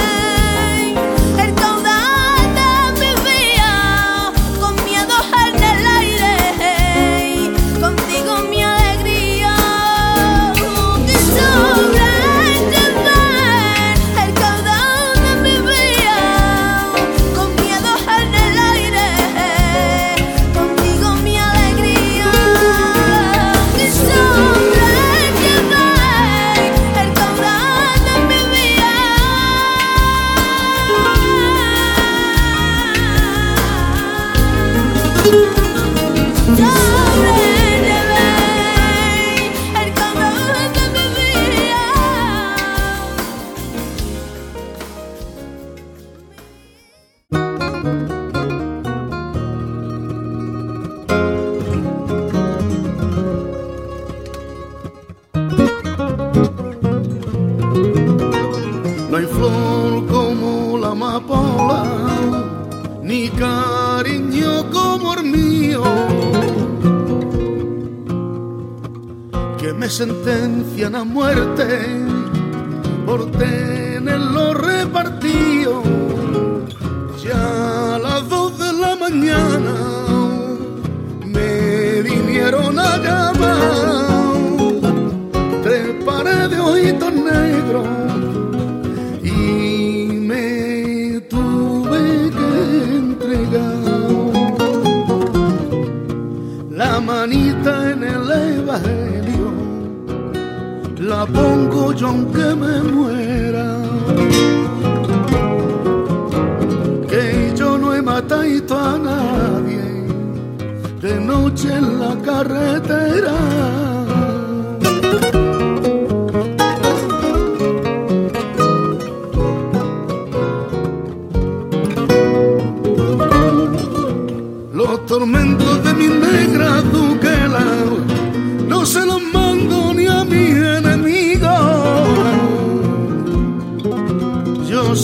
sentencian 69.89 70.95
a 70.95 71.04
muerte 71.04 71.65
por 73.06 73.32
tenerlo 73.32 74.54
repartido. 74.54 75.82
Ya 77.23 77.95
a 77.95 78.00
las 78.00 78.28
dos 78.28 78.58
de 78.60 78.73
la 78.73 78.95
mañana 78.95 79.76
me 81.26 82.02
vinieron 82.02 82.78
a 82.80 82.97
llamar 82.97 84.08
tres 85.63 86.04
pares 86.06 86.50
de 86.50 86.60
ojitos 86.60 87.13
negros 87.13 87.88
pongo 101.33 101.93
yo 101.93 102.07
aunque 102.07 102.55
me 102.55 102.81
muera. 102.91 103.67
Que 107.09 107.53
yo 107.55 107.77
no 107.77 107.93
he 107.93 108.01
matado 108.01 108.77
a 108.77 108.97
nadie 108.97 109.87
de 111.01 111.19
noche 111.19 111.73
en 111.73 111.99
la 111.99 112.15
carretera. 112.21 113.67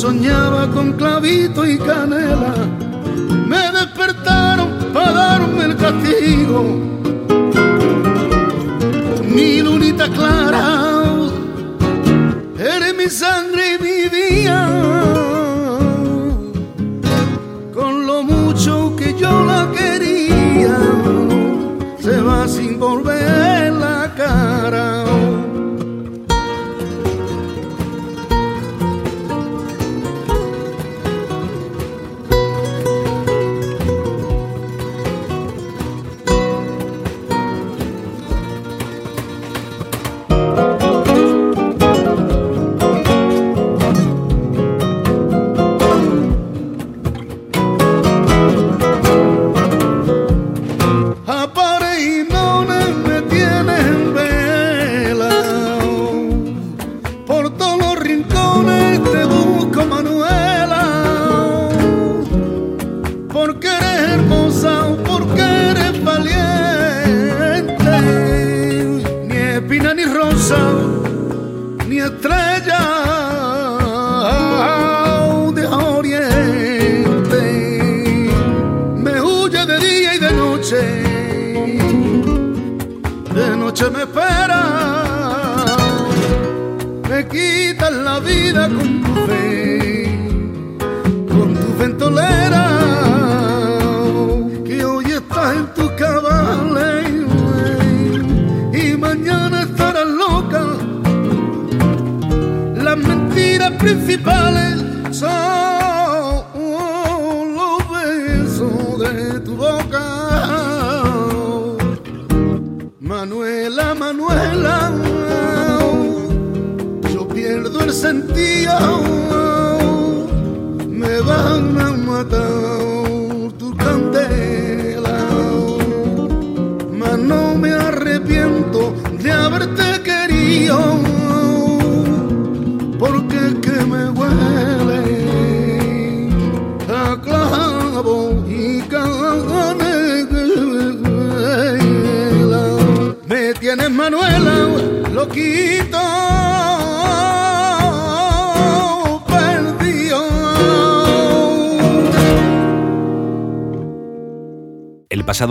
Soñaba 0.04 0.70
con 0.70 0.92
clavito 0.98 1.66
y 1.66 1.78
canela, 1.78 2.54
me 3.48 3.72
despertaron 3.72 4.92
para 4.94 5.12
darme 5.14 5.64
el 5.64 5.78
castigo. 5.78 6.62
Mi 9.34 9.62
lunita 9.62 10.10
clara, 10.10 11.06
eres 12.60 12.94
mi 12.98 13.10
sangre 13.10 13.76
y 13.76 13.84
mi 13.84 14.10
vida. 14.10 14.83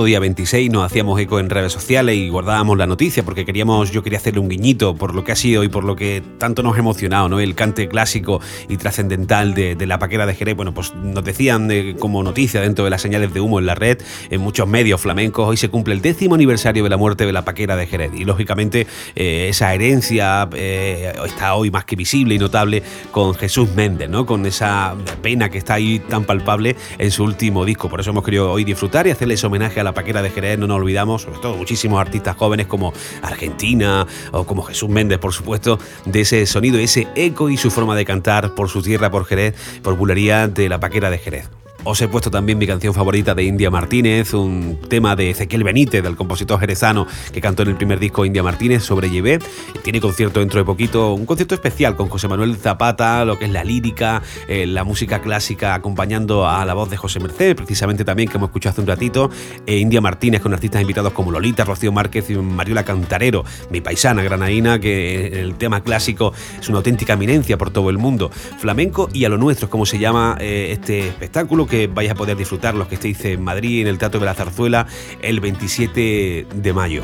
Día 0.05 0.21
26 0.21 0.71
nos 0.71 0.85
hacíamos 0.85 1.21
eco 1.21 1.38
en 1.38 1.51
redes 1.51 1.73
sociales 1.73 2.17
y 2.17 2.29
guardábamos 2.29 2.79
la 2.79 2.87
noticia 2.87 3.23
porque 3.25 3.45
queríamos, 3.45 3.91
yo 3.91 4.03
quería 4.03 4.19
hacerle 4.19 4.41
un 4.41 4.49
guiñito 4.49 4.95
por 4.95 5.15
lo 5.15 5.25
que 5.25 5.33
ha 5.33 5.37
sido 5.37 5.65
y 5.65 5.69
por 5.69 5.85
lo 5.85 5.97
que 5.97 6.23
tanto 6.38 6.62
nos 6.62 6.77
ha 6.77 6.79
emocionado, 6.79 7.29
¿no? 7.29 7.41
El 7.41 7.55
cante 7.55 7.88
clásico 7.88 8.41
y 8.69 8.77
trascendental 8.77 9.55
de, 9.55 9.77
la 9.87 9.99
paquera 9.99 10.27
de 10.27 10.35
Jerez. 10.35 10.57
Bueno, 10.57 10.73
pues 10.73 10.95
nos 10.95 11.25
decían 11.25 11.71
eh, 11.71 11.97
como 11.99 12.23
noticia 12.23 12.61
dentro 12.61 12.85
de 12.85 12.91
las 12.91 13.03
señales 13.03 13.35
de 13.35 13.41
humo 13.41 13.59
en 13.59 13.67
la 13.67 13.75
red, 13.75 13.99
en 14.31 14.41
muchos 14.41 14.67
medios 14.69 15.01
flamencos, 15.01 15.49
hoy 15.49 15.57
se 15.57 15.69
cumple 15.69 15.95
el 15.95 16.01
décimo 16.01 16.35
aniversario 16.35 16.85
de 16.85 16.91
la 16.91 16.97
muerte 16.97 17.27
de 17.27 17.33
la 17.33 17.45
paquera 17.45 17.77
de 17.77 17.87
Jerez. 17.87 18.12
Y 18.15 18.25
lógicamente 18.25 18.87
eh, 19.15 19.49
esa 19.49 19.75
herencia 19.75 20.49
eh, 20.55 21.12
está 21.25 21.55
hoy 21.55 21.71
más 21.71 21.85
que 21.85 21.97
visible 21.97 22.35
y 22.35 22.38
notable 22.38 22.83
con 23.11 23.35
Jesús 23.35 23.75
Méndez, 23.75 24.09
¿no? 24.09 24.27
Con 24.27 24.46
esa 24.46 24.94
pena 25.21 25.50
que 25.50 25.59
está 25.59 25.75
ahí 25.75 25.98
tan 25.98 26.25
palpable 26.25 26.77
en 26.98 27.11
su 27.11 27.25
último 27.25 27.65
disco. 27.65 27.88
Por 27.88 28.00
eso 28.00 28.11
hemos 28.11 28.25
querido 28.25 28.50
hoy 28.50 28.65
disfrutar 28.65 29.07
y 29.07 29.11
hacerles 29.11 29.42
homenaje 29.44 29.81
a 29.81 29.85
la 29.85 29.92
Paquera 29.93 30.23
de 30.23 30.31
Jerez, 30.31 30.59
no 30.59 30.67
nos 30.67 30.77
olvidamos, 30.77 31.23
sobre 31.23 31.38
todo 31.38 31.57
muchísimos 31.57 32.01
artistas 32.01 32.37
jóvenes 32.37 32.67
como 32.67 32.93
Argentina 33.23 34.07
o 34.33 34.45
como 34.45 34.63
Jesús 34.63 34.88
Méndez, 34.88 35.19
por 35.19 35.33
supuesto, 35.33 35.79
de 36.05 36.21
ese 36.21 36.47
sonido, 36.47 36.79
ese 36.79 37.09
eco 37.15 37.51
y 37.51 37.57
su 37.57 37.71
forma 37.71 37.97
de 37.97 38.05
cantar 38.05 38.55
por 38.55 38.69
su 38.69 38.83
tierra, 38.83 39.11
por 39.11 39.25
Jerez, 39.25 39.55
por 39.83 39.97
bulería 39.97 40.49
de 40.49 40.69
la 40.69 40.81
Paquera 40.81 41.11
de 41.11 41.19
Jerez. 41.19 41.62
Os 41.85 42.00
he 42.00 42.06
puesto 42.06 42.30
también 42.30 42.58
mi 42.58 42.66
canción 42.68 42.94
favorita 42.94 43.35
de 43.35 43.42
India 43.42 43.68
Martínez, 43.68 44.35
un 44.35 44.78
tema 44.88 45.16
de 45.16 45.30
Ezequiel 45.30 45.64
Benítez, 45.64 46.00
del 46.00 46.14
compositor 46.14 46.60
jerezano 46.60 47.08
que 47.33 47.40
cantó 47.40 47.64
en 47.64 47.70
el 47.70 47.76
primer 47.76 47.98
disco 47.98 48.24
India 48.24 48.44
Martínez 48.44 48.85
sobre 48.85 49.10
Llevé. 49.10 49.40
Tiene 49.83 50.00
concierto 50.00 50.38
dentro 50.38 50.60
de 50.60 50.64
poquito, 50.64 51.12
un 51.12 51.26
concierto 51.26 51.56
especial 51.56 51.96
con 51.96 52.08
José 52.08 52.28
Manuel 52.28 52.54
Zapata, 52.56 53.24
lo 53.24 53.37
que 53.37 53.46
es 53.46 53.50
la 53.50 53.64
lírica, 53.64 54.22
eh, 54.46 54.64
la 54.64 54.85
música 54.85 55.20
clásica 55.22 55.74
acompañando 55.74 56.48
a 56.48 56.64
la 56.64 56.74
voz 56.74 56.88
de 56.88 56.96
José 56.96 57.18
Merced, 57.18 57.56
precisamente 57.56 58.04
también 58.04 58.28
que 58.28 58.37
hemos 58.37 58.50
escuchado 58.50 58.74
hace 58.74 58.80
un 58.80 58.87
ratito. 58.87 59.28
Eh, 59.66 59.78
India 59.78 60.00
Martínez 60.00 60.40
con 60.40 60.54
artistas 60.54 60.83
invitados 60.83 61.12
como 61.12 61.33
Lolita, 61.33 61.64
Rocío 61.64 61.90
Márquez 61.90 62.30
y 62.30 62.37
Mariola 62.37 62.85
Cantarero, 62.85 63.44
mi 63.70 63.80
paisana 63.80 64.22
granaína, 64.22 64.78
que 64.78 65.40
el 65.40 65.56
tema 65.56 65.83
clásico 65.83 66.33
es 66.60 66.68
una 66.68 66.78
auténtica 66.78 67.14
eminencia 67.14 67.58
por 67.58 67.72
todo 67.72 67.90
el 67.90 67.98
mundo. 67.98 68.30
Flamenco 68.58 69.08
y 69.12 69.24
a 69.24 69.28
lo 69.28 69.37
nuestro 69.37 69.66
es 69.66 69.70
como 69.70 69.85
se 69.85 69.98
llama 69.98 70.37
eh, 70.38 70.68
este 70.70 71.08
espectáculo 71.08 71.66
que 71.73 71.87
vais 71.87 72.10
a 72.10 72.14
poder 72.14 72.37
disfrutar 72.37 72.75
los 72.75 72.87
que 72.87 72.96
estéis 72.96 73.25
en 73.25 73.42
Madrid, 73.42 73.81
en 73.81 73.87
el 73.87 73.96
Teatro 73.96 74.20
de 74.20 74.27
la 74.27 74.35
Zarzuela, 74.35 74.87
el 75.23 75.40
27 75.40 76.46
de 76.54 76.73
mayo 76.75 77.02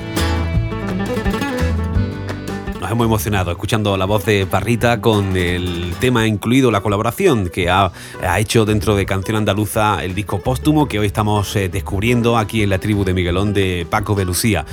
hemos 2.91 3.07
emocionado 3.07 3.51
escuchando 3.51 3.97
la 3.97 4.05
voz 4.05 4.25
de 4.25 4.47
Parrita 4.47 5.01
con 5.01 5.37
el 5.37 5.95
tema 6.01 6.27
incluido, 6.27 6.71
la 6.71 6.81
colaboración 6.81 7.49
que 7.49 7.69
ha, 7.69 7.93
hecho 8.39 8.65
dentro 8.65 8.97
de 8.97 9.05
Canción 9.05 9.37
Andaluza 9.37 10.05
el 10.05 10.15
disco 10.15 10.41
póstumo 10.41 10.87
que 10.87 10.99
hoy 10.99 11.07
estamos 11.07 11.55
eh, 11.57 11.69
descubriendo 11.69 12.39
aquí 12.39 12.63
en 12.63 12.71
la 12.71 12.79
tribu 12.79 13.05
de 13.05 13.15
Miguelón 13.15 13.53
de 13.53 13.87
Paco 13.89 14.15
de 14.15 14.25
Lucía. 14.25 14.65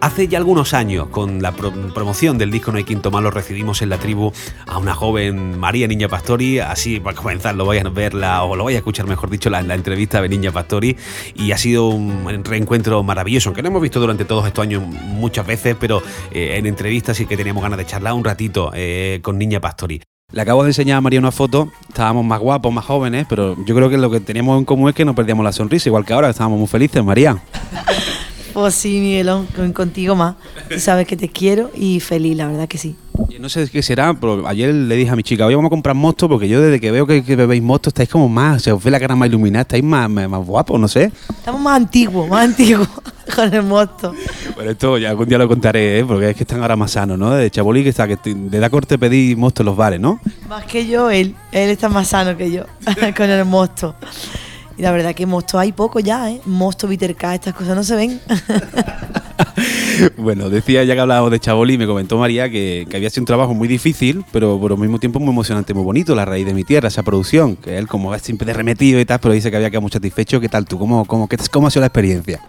Hace 0.00 0.26
ya 0.28 0.38
algunos 0.38 0.74
años, 0.74 1.08
con 1.08 1.42
la 1.42 1.52
promoción 1.52 2.38
del 2.38 2.50
disco 2.50 2.72
No 2.72 2.78
hay 2.78 2.84
quinto 2.84 3.10
malo, 3.10 3.30
recibimos 3.30 3.82
en 3.82 3.90
la 3.90 3.98
tribu 3.98 4.32
a 4.66 4.78
una 4.78 4.94
joven 4.94 5.58
María 5.58 5.86
Niña 5.86 6.08
Pastori, 6.08 6.58
así 6.58 6.98
para 6.98 7.16
comenzar 7.16 7.54
lo 7.54 7.66
vayan 7.66 7.86
a 7.86 7.90
verla 7.90 8.42
o 8.42 8.56
lo 8.56 8.64
vais 8.64 8.76
a 8.76 8.78
escuchar 8.78 9.06
mejor 9.06 9.30
dicho 9.30 9.50
la, 9.50 9.62
la 9.62 9.74
entrevista 9.74 10.20
de 10.22 10.28
Niña 10.28 10.50
Pastori 10.50 10.96
y 11.34 11.52
ha 11.52 11.58
sido 11.58 11.88
un 11.88 12.44
reencuentro 12.44 13.02
maravilloso, 13.02 13.50
aunque 13.50 13.62
no 13.62 13.68
hemos 13.68 13.82
visto 13.82 14.00
durante 14.00 14.24
todos 14.24 14.46
estos 14.46 14.62
años 14.62 14.82
muchas 14.82 15.46
veces, 15.46 15.76
pero 15.78 16.02
eh, 16.32 16.56
en 16.56 16.66
entrevistas 16.66 17.16
sí 17.16 17.26
que 17.26 17.36
teníamos 17.36 17.59
ganas 17.62 17.78
de 17.78 17.86
charlar 17.86 18.12
un 18.14 18.24
ratito 18.24 18.70
eh, 18.74 19.20
con 19.22 19.38
Niña 19.38 19.60
Pastori. 19.60 20.02
Le 20.32 20.42
acabo 20.42 20.62
de 20.62 20.70
enseñar 20.70 20.98
a 20.98 21.00
María 21.00 21.18
una 21.18 21.32
foto, 21.32 21.72
estábamos 21.88 22.24
más 22.24 22.38
guapos, 22.38 22.72
más 22.72 22.84
jóvenes, 22.84 23.26
pero 23.28 23.56
yo 23.64 23.74
creo 23.74 23.90
que 23.90 23.98
lo 23.98 24.10
que 24.10 24.20
teníamos 24.20 24.58
en 24.58 24.64
común 24.64 24.88
es 24.88 24.94
que 24.94 25.04
no 25.04 25.14
perdíamos 25.14 25.44
la 25.44 25.52
sonrisa, 25.52 25.88
igual 25.88 26.04
que 26.04 26.12
ahora, 26.12 26.30
estábamos 26.30 26.58
muy 26.58 26.68
felices, 26.68 27.04
María. 27.04 27.42
Pues 28.52 28.74
sí, 28.74 28.98
Miguelón, 28.98 29.46
contigo 29.72 30.16
más. 30.16 30.34
Tú 30.68 30.80
sabes 30.80 31.06
que 31.06 31.16
te 31.16 31.28
quiero 31.28 31.70
y 31.74 32.00
feliz, 32.00 32.36
la 32.36 32.48
verdad 32.48 32.66
que 32.66 32.78
sí. 32.78 32.96
No 33.38 33.48
sé 33.48 33.68
qué 33.70 33.82
será, 33.82 34.12
pero 34.14 34.46
ayer 34.46 34.74
le 34.74 34.96
dije 34.96 35.10
a 35.10 35.16
mi 35.16 35.22
chica, 35.22 35.46
hoy 35.46 35.54
vamos 35.54 35.68
a 35.68 35.70
comprar 35.70 35.94
mosto 35.94 36.28
porque 36.28 36.48
yo 36.48 36.60
desde 36.60 36.80
que 36.80 36.90
veo 36.90 37.06
que, 37.06 37.22
bebéis 37.22 37.62
mosto 37.62 37.90
estáis 37.90 38.08
como 38.08 38.28
más, 38.28 38.62
se 38.62 38.72
os 38.72 38.82
ve 38.82 38.90
la 38.90 38.98
cara 38.98 39.14
más 39.14 39.28
iluminada, 39.28 39.62
estáis 39.62 39.84
más, 39.84 40.10
más, 40.10 40.44
guapos, 40.44 40.80
no 40.80 40.88
sé. 40.88 41.12
Estamos 41.28 41.60
más 41.60 41.76
antiguos, 41.76 42.28
más 42.28 42.48
antiguos 42.48 42.88
con 43.34 43.52
el 43.52 43.62
mosto. 43.62 44.14
Bueno, 44.54 44.70
esto 44.72 44.98
ya 44.98 45.10
algún 45.10 45.28
día 45.28 45.38
lo 45.38 45.48
contaré, 45.48 45.98
¿eh? 45.98 46.04
porque 46.04 46.30
es 46.30 46.36
que 46.36 46.44
están 46.44 46.62
ahora 46.62 46.76
más 46.76 46.92
sanos, 46.92 47.18
¿no? 47.18 47.30
De 47.30 47.50
chabolí 47.50 47.82
que 47.82 47.90
está, 47.90 48.06
que 48.06 48.18
de 48.24 48.58
da 48.58 48.70
corte 48.70 48.98
pedí 48.98 49.36
mosto 49.36 49.62
en 49.62 49.66
los 49.66 49.76
bares, 49.76 50.00
¿no? 50.00 50.20
Más 50.48 50.64
que 50.64 50.86
yo, 50.86 51.10
él, 51.10 51.34
él 51.52 51.70
está 51.70 51.88
más 51.88 52.08
sano 52.08 52.36
que 52.36 52.50
yo 52.50 52.64
con 53.16 53.30
el 53.30 53.44
mosto. 53.44 53.94
Y 54.76 54.82
la 54.82 54.92
verdad 54.92 55.14
que 55.14 55.26
mosto 55.26 55.58
hay 55.58 55.72
poco 55.72 56.00
ya, 56.00 56.30
¿eh? 56.30 56.40
Mosto, 56.46 56.88
Viterca, 56.88 57.34
estas 57.34 57.54
cosas 57.54 57.76
no 57.76 57.84
se 57.84 57.96
ven. 57.96 58.20
bueno, 60.16 60.48
decía 60.48 60.84
ya 60.84 60.94
que 60.94 61.00
hablábamos 61.00 61.30
de 61.30 61.40
Chaboli, 61.40 61.76
me 61.76 61.86
comentó 61.86 62.18
María 62.18 62.48
que, 62.48 62.86
había 62.94 63.10
sido 63.10 63.22
un 63.22 63.26
trabajo 63.26 63.54
muy 63.54 63.68
difícil, 63.68 64.24
pero 64.32 64.58
por 64.58 64.72
el 64.72 64.78
mismo 64.78 64.98
tiempo 64.98 65.20
muy 65.20 65.32
emocionante, 65.32 65.74
muy 65.74 65.84
bonito, 65.84 66.14
La 66.14 66.24
raíz 66.24 66.46
de 66.46 66.54
mi 66.54 66.64
tierra, 66.64 66.88
esa 66.88 67.02
producción, 67.02 67.56
que 67.56 67.76
él 67.76 67.88
como 67.88 68.14
es 68.14 68.22
siempre 68.22 68.52
remetido 68.52 69.00
y 69.00 69.04
tal, 69.04 69.20
pero 69.20 69.34
dice 69.34 69.50
que 69.50 69.56
había 69.56 69.70
quedado 69.70 69.82
muy 69.82 69.90
satisfecho. 69.90 70.40
¿Qué 70.40 70.48
tal 70.48 70.64
tú? 70.64 70.78
¿Cómo, 70.78 71.04
cómo, 71.04 71.28
qué, 71.28 71.36
cómo 71.50 71.66
ha 71.66 71.70
sido 71.70 71.80
la 71.80 71.88
experiencia? 71.88 72.40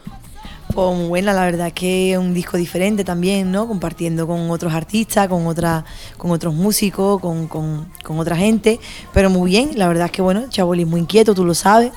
Pues 0.73 0.97
muy 0.97 1.07
buena, 1.07 1.33
la 1.33 1.45
verdad 1.45 1.73
que 1.73 2.13
es 2.13 2.17
un 2.17 2.33
disco 2.33 2.55
diferente 2.55 3.03
también, 3.03 3.51
¿no? 3.51 3.67
Compartiendo 3.67 4.25
con 4.25 4.49
otros 4.49 4.73
artistas, 4.73 5.27
con 5.27 5.45
otra, 5.45 5.83
con 6.17 6.31
otros 6.31 6.53
músicos, 6.53 7.19
con, 7.19 7.47
con, 7.47 7.87
con 8.03 8.19
otra 8.19 8.37
gente, 8.37 8.79
pero 9.13 9.29
muy 9.29 9.51
bien, 9.51 9.71
la 9.75 9.87
verdad 9.87 10.05
es 10.05 10.11
que 10.11 10.21
bueno, 10.21 10.45
Chaboli 10.49 10.83
es 10.83 10.87
muy 10.87 11.01
inquieto, 11.01 11.33
tú 11.33 11.43
lo 11.43 11.53
sabes 11.53 11.91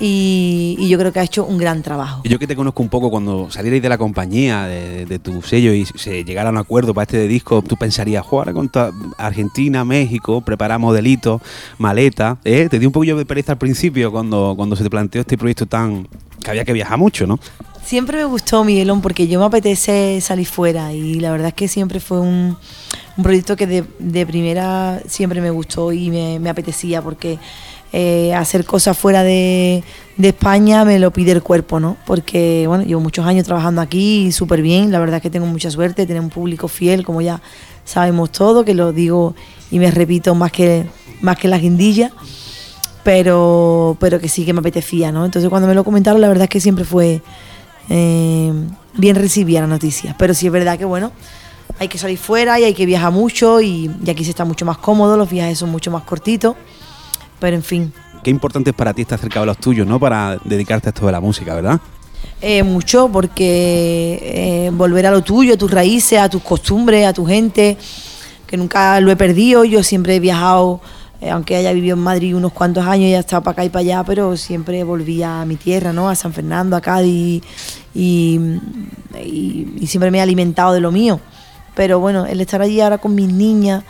y, 0.00 0.88
yo 0.88 0.98
creo 0.98 1.12
que 1.12 1.20
ha 1.20 1.22
hecho 1.22 1.44
un 1.44 1.58
gran 1.58 1.82
trabajo. 1.82 2.22
Yo 2.24 2.38
que 2.38 2.46
te 2.46 2.56
conozco 2.56 2.82
un 2.82 2.88
poco, 2.88 3.10
cuando 3.10 3.50
salierais 3.50 3.82
de 3.82 3.88
la 3.88 3.98
compañía, 3.98 4.64
de, 4.64 5.18
tu 5.22 5.42
sello 5.42 5.72
y 5.74 5.84
se 5.84 6.24
llegara 6.24 6.48
a 6.48 6.52
un 6.52 6.58
acuerdo 6.58 6.94
para 6.94 7.02
este 7.02 7.28
disco, 7.28 7.62
tú 7.62 7.76
pensarías, 7.76 8.24
jugar 8.24 8.52
contra 8.54 8.90
Argentina, 9.18 9.84
México, 9.84 10.40
preparar 10.40 10.80
modelitos, 10.80 11.42
maleta, 11.78 12.38
¿eh? 12.44 12.68
Te 12.70 12.78
dio 12.78 12.88
un 12.88 12.92
poquillo 12.92 13.16
de 13.16 13.26
pereza 13.26 13.52
al 13.52 13.58
principio 13.58 14.10
cuando, 14.10 14.54
cuando 14.56 14.74
se 14.74 14.82
te 14.82 14.90
planteó 14.90 15.20
este 15.20 15.36
proyecto 15.36 15.66
tan... 15.66 16.08
que 16.42 16.50
había 16.50 16.64
que 16.64 16.72
viajar 16.72 16.98
mucho, 16.98 17.26
¿no? 17.26 17.38
Siempre 17.84 18.18
me 18.18 18.24
gustó 18.24 18.62
Miguelón 18.62 19.00
porque 19.00 19.26
yo 19.26 19.40
me 19.40 19.46
apetece 19.46 20.20
salir 20.20 20.46
fuera 20.46 20.92
y 20.92 21.18
la 21.18 21.32
verdad 21.32 21.48
es 21.48 21.54
que 21.54 21.66
siempre 21.66 21.98
fue 21.98 22.20
un, 22.20 22.56
proyecto 23.22 23.56
que 23.56 23.66
de, 23.66 24.26
primera 24.26 25.00
siempre 25.06 25.40
me 25.40 25.50
gustó 25.50 25.92
y 25.92 26.10
me, 26.10 26.48
apetecía 26.48 27.02
porque 27.02 27.38
eh, 27.92 28.32
hacer 28.34 28.64
cosas 28.64 28.96
fuera 28.96 29.22
de, 29.22 29.82
España 30.18 30.84
me 30.84 30.98
lo 30.98 31.10
pide 31.10 31.32
el 31.32 31.42
cuerpo, 31.42 31.80
¿no? 31.80 31.96
Porque, 32.06 32.66
bueno, 32.66 32.84
llevo 32.84 33.00
muchos 33.00 33.26
años 33.26 33.46
trabajando 33.46 33.80
aquí 33.80 34.30
súper 34.32 34.60
bien, 34.60 34.92
la 34.92 35.00
verdad 35.00 35.16
es 35.16 35.22
que 35.22 35.30
tengo 35.30 35.46
mucha 35.46 35.70
suerte, 35.70 36.06
tener 36.06 36.22
un 36.22 36.28
público 36.28 36.68
fiel, 36.68 37.04
como 37.04 37.22
ya 37.22 37.40
sabemos 37.84 38.30
todo, 38.30 38.64
que 38.64 38.74
lo 38.74 38.92
digo 38.92 39.34
y 39.70 39.78
me 39.78 39.90
repito 39.90 40.34
más 40.34 40.52
que, 40.52 40.84
más 41.22 41.38
que 41.38 41.48
la 41.48 41.58
guindilla, 41.58 42.12
pero, 43.02 43.96
pero 43.98 44.20
que 44.20 44.28
sí 44.28 44.44
que 44.44 44.52
me 44.52 44.60
apetecía, 44.60 45.10
¿no? 45.10 45.24
Entonces 45.24 45.48
cuando 45.48 45.66
me 45.66 45.74
lo 45.74 45.84
comentaron, 45.84 46.20
la 46.20 46.28
verdad 46.28 46.44
es 46.44 46.50
que 46.50 46.60
siempre 46.60 46.84
fue 46.84 47.22
eh, 47.90 48.52
bien 48.94 49.16
recibida 49.16 49.60
la 49.60 49.66
noticia, 49.66 50.16
pero 50.18 50.32
sí 50.32 50.46
es 50.46 50.52
verdad 50.52 50.78
que, 50.78 50.86
bueno, 50.86 51.12
hay 51.78 51.88
que 51.88 51.98
salir 51.98 52.16
fuera 52.16 52.58
y 52.58 52.64
hay 52.64 52.72
que 52.72 52.86
viajar 52.86 53.12
mucho 53.12 53.60
y, 53.60 53.90
y 54.02 54.10
aquí 54.10 54.24
se 54.24 54.30
está 54.30 54.46
mucho 54.46 54.64
más 54.64 54.78
cómodo, 54.78 55.18
los 55.18 55.28
viajes 55.28 55.58
son 55.58 55.70
mucho 55.70 55.90
más 55.90 56.04
cortitos. 56.04 56.56
Pero 57.38 57.56
en 57.56 57.62
fin. 57.62 57.92
Qué 58.22 58.30
importante 58.30 58.70
es 58.70 58.76
para 58.76 58.92
ti 58.92 59.02
estar 59.02 59.18
cerca 59.18 59.40
de 59.40 59.46
los 59.46 59.58
tuyos, 59.58 59.86
¿no? 59.86 59.98
Para 59.98 60.38
dedicarte 60.44 60.88
a 60.88 60.90
esto 60.90 61.06
de 61.06 61.12
la 61.12 61.20
música, 61.20 61.54
¿verdad? 61.54 61.80
Eh, 62.42 62.62
mucho, 62.62 63.08
porque 63.10 64.18
eh, 64.22 64.70
volver 64.72 65.06
a 65.06 65.10
lo 65.10 65.22
tuyo, 65.22 65.54
a 65.54 65.56
tus 65.56 65.70
raíces, 65.70 66.18
a 66.18 66.28
tus 66.28 66.42
costumbres, 66.42 67.06
a 67.06 67.12
tu 67.12 67.26
gente, 67.26 67.76
que 68.46 68.56
nunca 68.56 69.00
lo 69.00 69.10
he 69.10 69.16
perdido. 69.16 69.64
Yo 69.64 69.82
siempre 69.82 70.16
he 70.16 70.20
viajado, 70.20 70.80
eh, 71.20 71.30
aunque 71.30 71.56
haya 71.56 71.72
vivido 71.72 71.96
en 71.96 72.02
Madrid 72.02 72.34
unos 72.34 72.52
cuantos 72.52 72.84
años, 72.86 73.06
y 73.06 73.14
he 73.14 73.18
estado 73.18 73.42
para 73.42 73.52
acá 73.52 73.64
y 73.64 73.68
para 73.68 73.80
allá, 73.80 74.04
pero 74.04 74.36
siempre 74.36 74.82
volvía 74.84 75.42
a 75.42 75.46
mi 75.46 75.56
tierra, 75.56 75.92
¿no? 75.92 76.08
A 76.08 76.14
San 76.14 76.32
Fernando, 76.32 76.76
a 76.76 76.80
Cádiz, 76.80 77.42
y, 77.94 78.40
y 79.22 79.86
siempre 79.86 80.10
me 80.10 80.18
he 80.18 80.20
alimentado 80.20 80.72
de 80.72 80.80
lo 80.80 80.90
mío. 80.92 81.20
Pero 81.74 82.00
bueno, 82.00 82.26
el 82.26 82.40
estar 82.40 82.60
allí 82.62 82.80
ahora 82.80 82.98
con 82.98 83.14
mis 83.14 83.32
niñas 83.32 83.84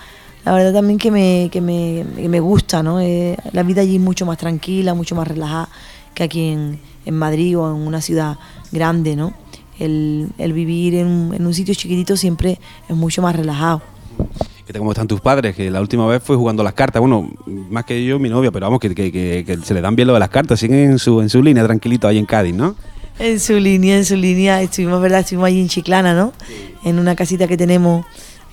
la 0.45 0.53
verdad 0.53 0.73
también 0.73 0.99
que 0.99 1.11
me, 1.11 1.49
que 1.53 1.61
me, 1.61 2.05
me 2.05 2.41
gusta, 2.41 2.83
¿no? 2.83 3.01
Eh, 3.01 3.37
la 3.53 3.63
vida 3.63 3.83
allí 3.83 3.97
es 3.97 4.01
mucho 4.01 4.25
más 4.25 4.39
tranquila, 4.39 4.95
mucho 4.95 5.15
más 5.15 5.29
relajada 5.29 5.69
que 6.15 6.23
aquí 6.23 6.49
en, 6.49 6.81
en 7.05 7.15
Madrid 7.15 7.59
o 7.59 7.71
en 7.71 7.87
una 7.87 8.01
ciudad 8.01 8.39
grande, 8.73 9.17
¿no? 9.17 9.35
El, 9.79 10.31
el 10.39 10.53
vivir 10.53 10.95
en, 10.95 11.33
en, 11.35 11.47
un 11.47 11.55
sitio 11.55 11.75
chiquitito 11.75 12.17
siempre 12.17 12.59
es 12.89 12.97
mucho 12.97 13.23
más 13.23 13.37
relajado. 13.37 13.83
¿Cómo 14.79 14.93
están 14.93 15.09
tus 15.09 15.21
padres? 15.21 15.57
Que 15.57 15.71
la 15.71 15.81
última 15.81 16.07
vez 16.07 16.23
fue 16.23 16.37
jugando 16.37 16.63
las 16.63 16.75
cartas. 16.75 17.01
Bueno, 17.01 17.31
más 17.47 17.85
que 17.85 18.05
yo, 18.05 18.19
mi 18.19 18.29
novia, 18.29 18.51
pero 18.51 18.67
vamos, 18.67 18.81
que, 18.81 18.95
que, 18.95 19.11
que, 19.11 19.59
se 19.63 19.75
le 19.75 19.81
dan 19.81 19.97
bien 19.97 20.07
lo 20.07 20.15
de 20.15 20.21
las 20.21 20.29
cartas. 20.29 20.61
Siguen 20.61 20.91
en 20.91 20.99
su, 20.99 21.21
en 21.21 21.29
su 21.29 21.43
línea 21.43 21.65
tranquilito 21.65 22.07
ahí 22.07 22.19
en 22.19 22.27
Cádiz, 22.27 22.55
¿no? 22.55 22.77
En 23.19 23.41
su 23.41 23.55
línea, 23.55 23.97
en 23.97 24.05
su 24.05 24.17
línea. 24.17 24.63
Estuvimos, 24.63 25.01
¿verdad? 25.01 25.21
Estuvimos 25.21 25.49
allí 25.49 25.61
en 25.61 25.69
Chiclana, 25.69 26.15
¿no? 26.15 26.33
En 26.85 26.99
una 26.99 27.17
casita 27.17 27.49
que 27.49 27.57
tenemos 27.57 28.07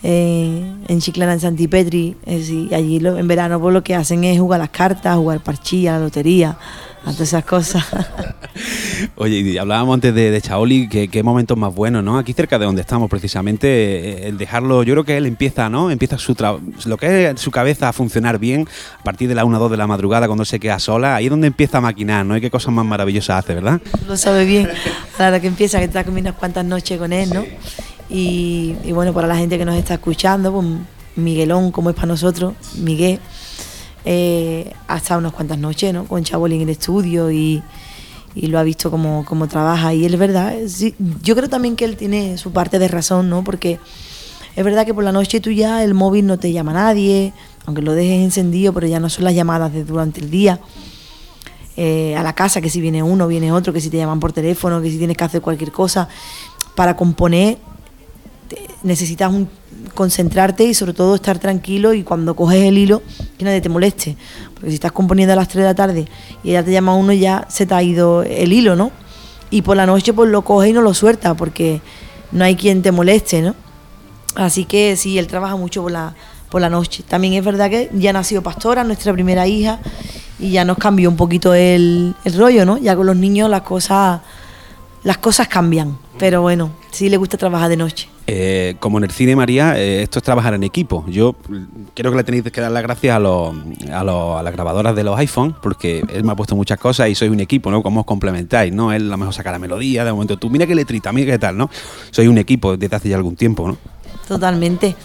eh, 0.04 0.74
en 0.88 1.00
Chiclana, 1.00 1.34
en 1.34 1.40
Santipetri, 1.40 2.16
y 2.26 2.74
allí 2.74 2.98
en 3.04 3.28
verano 3.28 3.60
pues 3.60 3.74
lo 3.74 3.84
que 3.84 3.96
hacen 3.96 4.24
es 4.24 4.40
jugar 4.40 4.60
las 4.60 4.70
cartas, 4.70 5.16
jugar 5.18 5.40
parchilla, 5.40 5.94
la 5.94 6.00
lotería, 6.00 6.58
a 7.04 7.12
todas 7.12 7.22
esas 7.22 7.46
cosas. 7.46 7.84
Oye, 9.16 9.40
y 9.40 9.58
hablábamos 9.58 9.96
antes 9.96 10.14
de, 10.14 10.30
de 10.30 10.42
Chaoli, 10.42 10.88
que 10.88 11.08
qué 11.08 11.24
momentos 11.24 11.58
más 11.58 11.74
buenos, 11.74 12.04
¿no? 12.04 12.18
Aquí 12.18 12.34
cerca 12.34 12.60
de 12.60 12.66
donde 12.66 12.82
estamos, 12.82 13.10
precisamente, 13.10 13.68
eh, 13.68 14.28
el 14.28 14.38
dejarlo, 14.38 14.84
yo 14.84 14.94
creo 14.94 15.04
que 15.04 15.18
él 15.18 15.26
empieza, 15.26 15.70
¿no? 15.70 15.90
Empieza 15.90 16.18
su 16.18 16.36
lo 16.86 16.98
que 16.98 17.30
es 17.30 17.42
su 17.42 17.50
cabeza 17.50 17.90
a 17.90 17.94
funcionar 17.94 18.40
bien 18.40 18.68
a 19.00 19.04
partir 19.04 19.28
de 19.28 19.36
la 19.36 19.46
1 19.46 19.58
o 19.58 19.60
2 19.62 19.72
de 19.72 19.78
la 19.78 19.88
madrugada, 19.88 20.28
cuando 20.28 20.46
se 20.46 20.60
queda 20.60 20.80
sola, 20.80 21.16
ahí 21.16 21.26
es 21.26 21.32
donde 21.32 21.48
empieza 21.48 21.80
a 21.80 21.82
maquinar, 21.82 22.26
¿no? 22.26 22.38
Y 22.38 22.42
qué 22.42 22.52
cosas 22.52 22.74
más 22.74 22.86
maravillosas 22.86 23.44
hace, 23.44 23.56
¿verdad? 23.56 23.82
Lo 24.08 24.18
sabe 24.18 24.46
bien, 24.46 24.70
a 25.18 25.40
que 25.40 25.48
empieza, 25.48 25.80
que 25.80 25.86
está 25.86 26.04
comiendo 26.04 26.30
unas 26.30 26.40
cuantas 26.40 26.66
noches 26.66 27.00
con 27.00 27.14
él, 27.14 27.30
¿no? 27.34 27.44
Y, 28.10 28.74
bueno, 28.94 29.14
para 29.14 29.28
la 29.28 29.36
gente 29.36 29.58
que 29.58 29.66
nos 29.66 29.76
está 29.76 29.96
escuchando, 29.96 30.52
pues 30.52 30.66
Miguelón, 31.16 31.72
como 31.72 31.90
es 31.90 31.96
para 31.96 32.08
nosotros, 32.08 32.54
Miguel, 32.76 33.20
eh, 34.06 34.72
ha 34.88 34.98
estado 34.98 35.20
unas 35.20 35.34
cuantas 35.34 35.58
noches 35.58 35.94
¿no? 35.94 36.06
con 36.06 36.24
Chabolín 36.24 36.62
en 36.62 36.70
el 36.70 36.74
estudio 36.74 37.32
y, 37.32 37.62
lo 38.36 38.60
ha 38.60 38.64
visto 38.64 38.92
como, 38.92 39.48
trabaja. 39.50 39.94
Y 39.94 40.06
él 40.06 40.14
es 40.14 40.20
verdad, 40.20 40.54
yo 41.24 41.36
creo 41.36 41.50
también 41.50 41.76
que 41.76 41.86
él 41.86 41.98
tiene 41.98 42.38
su 42.38 42.52
parte 42.52 42.78
de 42.78 42.88
razón, 42.88 43.30
¿no? 43.30 43.44
Porque 43.44 43.80
es 44.56 44.64
verdad 44.64 44.86
que 44.86 44.94
por 44.94 45.04
la 45.04 45.12
noche 45.12 45.42
tú 45.42 45.50
ya 45.50 45.84
el 45.84 45.96
móvil 45.96 46.28
no 46.28 46.38
te 46.38 46.52
llama 46.52 46.72
a 46.72 46.76
nadie, 46.76 47.34
aunque 47.66 47.82
lo 47.82 47.94
dejes 47.94 48.24
encendido, 48.24 48.74
pero 48.74 48.86
ya 48.86 49.00
no 49.00 49.10
son 49.10 49.24
las 49.24 49.34
llamadas 49.34 49.74
de 49.74 49.84
durante 49.84 50.22
el 50.22 50.30
día. 50.30 50.60
Eh, 51.76 52.16
a 52.16 52.24
la 52.24 52.34
casa, 52.34 52.62
que 52.62 52.70
si 52.70 52.80
viene 52.80 53.04
uno, 53.04 53.28
viene 53.28 53.52
otro, 53.52 53.74
que 53.74 53.82
si 53.82 53.90
te 53.90 53.98
llaman 53.98 54.20
por 54.20 54.34
teléfono, 54.34 54.82
que 54.82 54.90
si 54.90 54.98
tienes 54.98 55.18
que 55.18 55.24
hacer 55.24 55.42
cualquier 55.42 55.72
cosa. 55.72 56.08
Para 56.76 56.96
componer 56.96 57.58
necesitas 58.88 59.32
concentrarte 59.94 60.64
y 60.64 60.74
sobre 60.74 60.94
todo 60.94 61.16
estar 61.16 61.40
tranquilo 61.40 61.94
y 61.94 62.04
cuando 62.04 62.36
coges 62.36 62.64
el 62.64 62.78
hilo 62.78 63.02
que 63.38 63.46
nadie 63.46 63.62
te 63.62 63.70
moleste. 63.70 64.18
Porque 64.54 64.70
si 64.70 64.76
estás 64.76 64.92
componiendo 64.92 65.34
a 65.34 65.36
las 65.36 65.48
3 65.48 65.64
de 65.64 65.70
la 65.70 65.76
tarde 65.76 66.08
y 66.44 66.52
ya 66.52 66.64
te 66.64 66.72
llama 66.72 66.96
uno 66.96 67.14
ya 67.14 67.46
se 67.50 67.66
te 67.66 67.74
ha 67.74 67.84
ido 67.84 68.24
el 68.24 68.52
hilo, 68.54 68.76
¿no? 68.76 68.92
Y 69.50 69.62
por 69.62 69.78
la 69.78 69.86
noche 69.86 70.14
pues 70.14 70.30
lo 70.30 70.42
coges 70.44 70.72
y 70.72 70.74
no 70.74 70.82
lo 70.82 70.94
suelta 70.94 71.36
porque 71.36 71.82
no 72.32 72.44
hay 72.44 72.56
quien 72.56 72.82
te 72.82 72.92
moleste, 72.92 73.42
¿no? 73.42 73.56
Así 74.36 74.66
que 74.66 74.96
sí, 74.96 75.18
él 75.18 75.28
trabaja 75.28 75.56
mucho 75.56 75.82
por 75.82 75.92
la, 75.92 76.16
por 76.50 76.62
la 76.62 76.70
noche. 76.70 77.04
También 77.08 77.34
es 77.34 77.44
verdad 77.44 77.70
que 77.70 77.90
ya 77.94 78.14
nació 78.14 78.44
pastora, 78.44 78.84
nuestra 78.84 79.14
primera 79.14 79.48
hija, 79.48 79.80
y 80.40 80.52
ya 80.52 80.66
nos 80.66 80.78
cambió 80.78 81.10
un 81.10 81.18
poquito 81.18 81.54
el, 81.54 82.16
el 82.24 82.38
rollo, 82.38 82.66
¿no? 82.66 82.78
Ya 82.78 82.96
con 82.96 83.08
los 83.08 83.16
niños 83.16 83.50
las 83.50 83.62
cosas, 83.62 84.22
las 85.04 85.18
cosas 85.18 85.48
cambian. 85.48 85.98
Pero 86.20 86.42
bueno, 86.42 86.72
sí 86.92 87.10
le 87.10 87.18
gusta 87.18 87.38
trabajar 87.38 87.70
de 87.70 87.78
noche. 87.78 88.10
Eh, 88.30 88.76
como 88.82 88.98
en 88.98 89.06
el 89.06 89.12
cine, 89.12 89.38
María, 89.38 89.80
eh, 89.80 90.04
esto 90.04 90.20
es 90.20 90.24
trabajar 90.24 90.54
en 90.54 90.64
equipo. 90.64 91.06
Yo 91.08 91.38
creo 91.94 92.12
que 92.12 92.18
le 92.18 92.24
tenéis 92.26 92.44
que 92.44 92.60
dar 92.60 92.72
las 92.72 92.84
gracias 92.84 93.16
a, 93.16 93.20
los, 93.20 93.56
a, 93.90 94.04
los, 94.04 94.38
a 94.38 94.44
las 94.44 94.54
grabadoras 94.54 94.94
de 94.98 95.04
los 95.06 95.18
iPhones, 95.18 95.56
porque 95.62 96.04
él 96.10 96.26
me 96.26 96.34
ha 96.34 96.36
puesto 96.36 96.54
muchas 96.54 96.78
cosas 96.78 97.08
y 97.08 97.16
sois 97.16 97.32
un 97.32 97.40
equipo, 97.40 97.72
¿no? 97.72 97.82
Como 97.82 98.02
os 98.02 98.06
complementáis, 98.06 98.74
¿no? 98.74 98.92
Él 98.92 99.08
a 99.08 99.12
lo 99.12 99.18
mejor 99.18 99.34
saca 99.34 99.54
la 99.54 99.60
melodía, 99.60 100.04
de 100.04 100.12
momento 100.12 100.36
tú, 100.36 100.50
mira 100.50 100.68
qué 100.68 100.76
letrita, 100.76 101.14
mira 101.14 101.32
qué 101.32 101.40
tal, 101.40 101.58
¿no? 101.58 101.70
Sois 102.12 102.28
un 102.28 102.38
equipo 102.38 102.76
desde 102.76 102.98
hace 102.98 103.08
ya 103.08 103.16
algún 103.16 103.38
tiempo, 103.38 103.66
¿no? 103.66 103.78
Totalmente. 104.28 104.98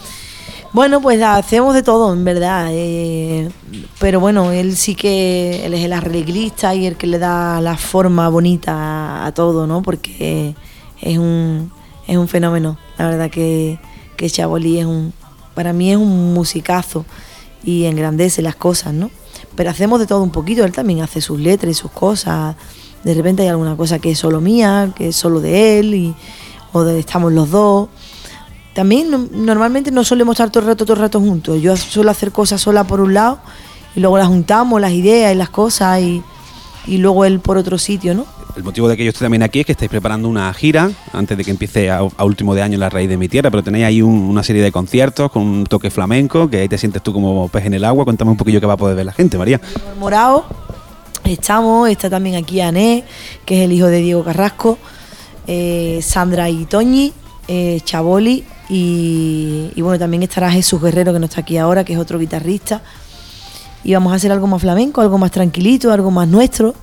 Bueno, 0.72 1.00
pues 1.00 1.22
hacemos 1.22 1.74
de 1.74 1.82
todo, 1.82 2.12
en 2.12 2.24
verdad. 2.24 2.70
Eh, 2.72 3.50
pero 4.00 4.18
bueno, 4.18 4.50
él 4.50 4.74
sí 4.74 4.96
que 4.96 5.64
él 5.64 5.74
es 5.74 5.84
el 5.84 5.92
arreglista 5.92 6.74
y 6.74 6.86
el 6.86 6.96
que 6.96 7.06
le 7.06 7.18
da 7.20 7.60
la 7.60 7.76
forma 7.76 8.28
bonita 8.30 9.24
a, 9.24 9.32
todo, 9.32 9.66
¿no? 9.66 9.82
Porque 9.82 10.54
es 11.00 11.18
un, 11.18 11.70
es 12.12 12.18
un 12.18 12.28
fenómeno 12.28 12.78
la 12.98 13.08
verdad 13.08 13.30
que, 13.30 13.78
que 14.16 14.30
Chabolí 14.30 14.78
es 14.78 14.86
un, 14.86 15.12
para 15.54 15.72
mí 15.72 15.90
es 15.90 15.96
un 15.96 16.32
musicazo 16.34 17.04
y 17.64 17.84
engrandece 17.84 18.42
las 18.42 18.54
cosas, 18.56 18.92
¿no? 18.94 19.10
Pero 19.56 19.70
hacemos 19.70 20.00
de 20.00 20.06
todo 20.06 20.22
un 20.22 20.30
poquito, 20.30 20.64
él 20.64 20.72
también 20.72 21.00
hace 21.02 21.20
sus 21.20 21.38
letras 21.38 21.70
y 21.70 21.74
sus 21.74 21.90
cosas. 21.90 22.56
De 23.04 23.12
repente 23.14 23.42
hay 23.42 23.48
alguna 23.48 23.76
cosa 23.76 23.98
que 23.98 24.12
es 24.12 24.18
solo 24.18 24.40
mía, 24.40 24.92
que 24.96 25.08
es 25.08 25.16
solo 25.16 25.40
de 25.40 25.78
él, 25.78 25.94
y, 25.94 26.14
o 26.72 26.84
de 26.84 26.98
estamos 26.98 27.32
los 27.32 27.50
dos. 27.50 27.88
También 28.74 29.10
no- 29.10 29.28
normalmente 29.32 29.90
no 29.90 30.04
solemos 30.04 30.34
estar 30.34 30.50
todo 30.50 30.62
el 30.62 30.68
rato, 30.68 30.84
todo 30.86 30.94
el 30.94 31.00
rato 31.02 31.20
juntos. 31.20 31.60
Yo 31.60 31.76
suelo 31.76 32.10
hacer 32.10 32.32
cosas 32.32 32.60
sola 32.60 32.84
por 32.84 33.00
un 33.00 33.12
lado 33.14 33.40
y 33.94 34.00
luego 34.00 34.16
las 34.18 34.28
juntamos, 34.28 34.80
las 34.80 34.92
ideas 34.92 35.34
y 35.34 35.36
las 35.36 35.50
cosas, 35.50 36.00
y, 36.00 36.22
y 36.86 36.98
luego 36.98 37.24
él 37.24 37.40
por 37.40 37.56
otro 37.58 37.78
sitio, 37.78 38.14
¿no? 38.14 38.26
El 38.56 38.64
motivo 38.64 38.86
de 38.88 38.96
que 38.98 39.04
yo 39.04 39.08
esté 39.10 39.24
también 39.24 39.42
aquí 39.42 39.60
es 39.60 39.66
que 39.66 39.72
estáis 39.72 39.90
preparando 39.90 40.28
una 40.28 40.52
gira 40.52 40.90
antes 41.14 41.38
de 41.38 41.44
que 41.44 41.50
empiece 41.50 41.90
a, 41.90 42.00
a 42.16 42.24
último 42.24 42.54
de 42.54 42.60
año 42.62 42.76
la 42.76 42.90
raíz 42.90 43.08
de 43.08 43.16
mi 43.16 43.26
tierra, 43.28 43.50
pero 43.50 43.62
tenéis 43.62 43.86
ahí 43.86 44.02
un- 44.02 44.12
una 44.28 44.42
serie 44.42 44.62
de 44.62 44.70
conciertos 44.70 45.30
con 45.30 45.42
un 45.42 45.64
toque 45.64 45.90
flamenco, 45.90 46.50
que 46.50 46.58
ahí 46.58 46.68
te 46.68 46.76
sientes 46.76 47.02
tú 47.02 47.12
como 47.14 47.48
pez 47.48 47.64
en 47.64 47.74
el 47.74 47.84
agua. 47.84 48.04
Cuéntame 48.04 48.30
un 48.30 48.36
poquillo 48.36 48.60
qué 48.60 48.66
va 48.66 48.74
a 48.74 48.76
poder 48.76 48.94
ver 48.96 49.06
la 49.06 49.12
gente, 49.12 49.38
María. 49.38 49.58
Morao 49.98 50.44
estamos, 51.24 51.88
está 51.88 52.10
también 52.10 52.36
aquí 52.36 52.60
Ané, 52.60 53.04
que 53.46 53.58
es 53.60 53.64
el 53.64 53.72
hijo 53.72 53.86
de 53.86 54.00
Diego 54.00 54.22
Carrasco, 54.24 54.76
eh, 55.46 56.00
Sandra 56.02 56.50
y 56.50 56.64
Toñi, 56.66 57.12
eh, 57.48 57.80
Chaboli 57.84 58.44
y, 58.68 59.70
y 59.74 59.80
bueno, 59.82 59.98
también 59.98 60.22
estará 60.24 60.50
Jesús 60.50 60.80
Guerrero 60.82 61.12
que 61.12 61.18
no 61.20 61.26
está 61.26 61.40
aquí 61.40 61.56
ahora, 61.56 61.84
que 61.84 61.92
es 61.94 61.98
otro 61.98 62.18
guitarrista. 62.18 62.82
Y 63.84 63.94
vamos 63.94 64.12
a 64.12 64.16
hacer 64.16 64.30
algo 64.32 64.46
más 64.46 64.60
flamenco, 64.60 65.00
algo 65.00 65.18
más 65.18 65.30
tranquilito, 65.30 65.92
algo 65.92 66.10
más 66.10 66.28
nuestro. 66.28 66.74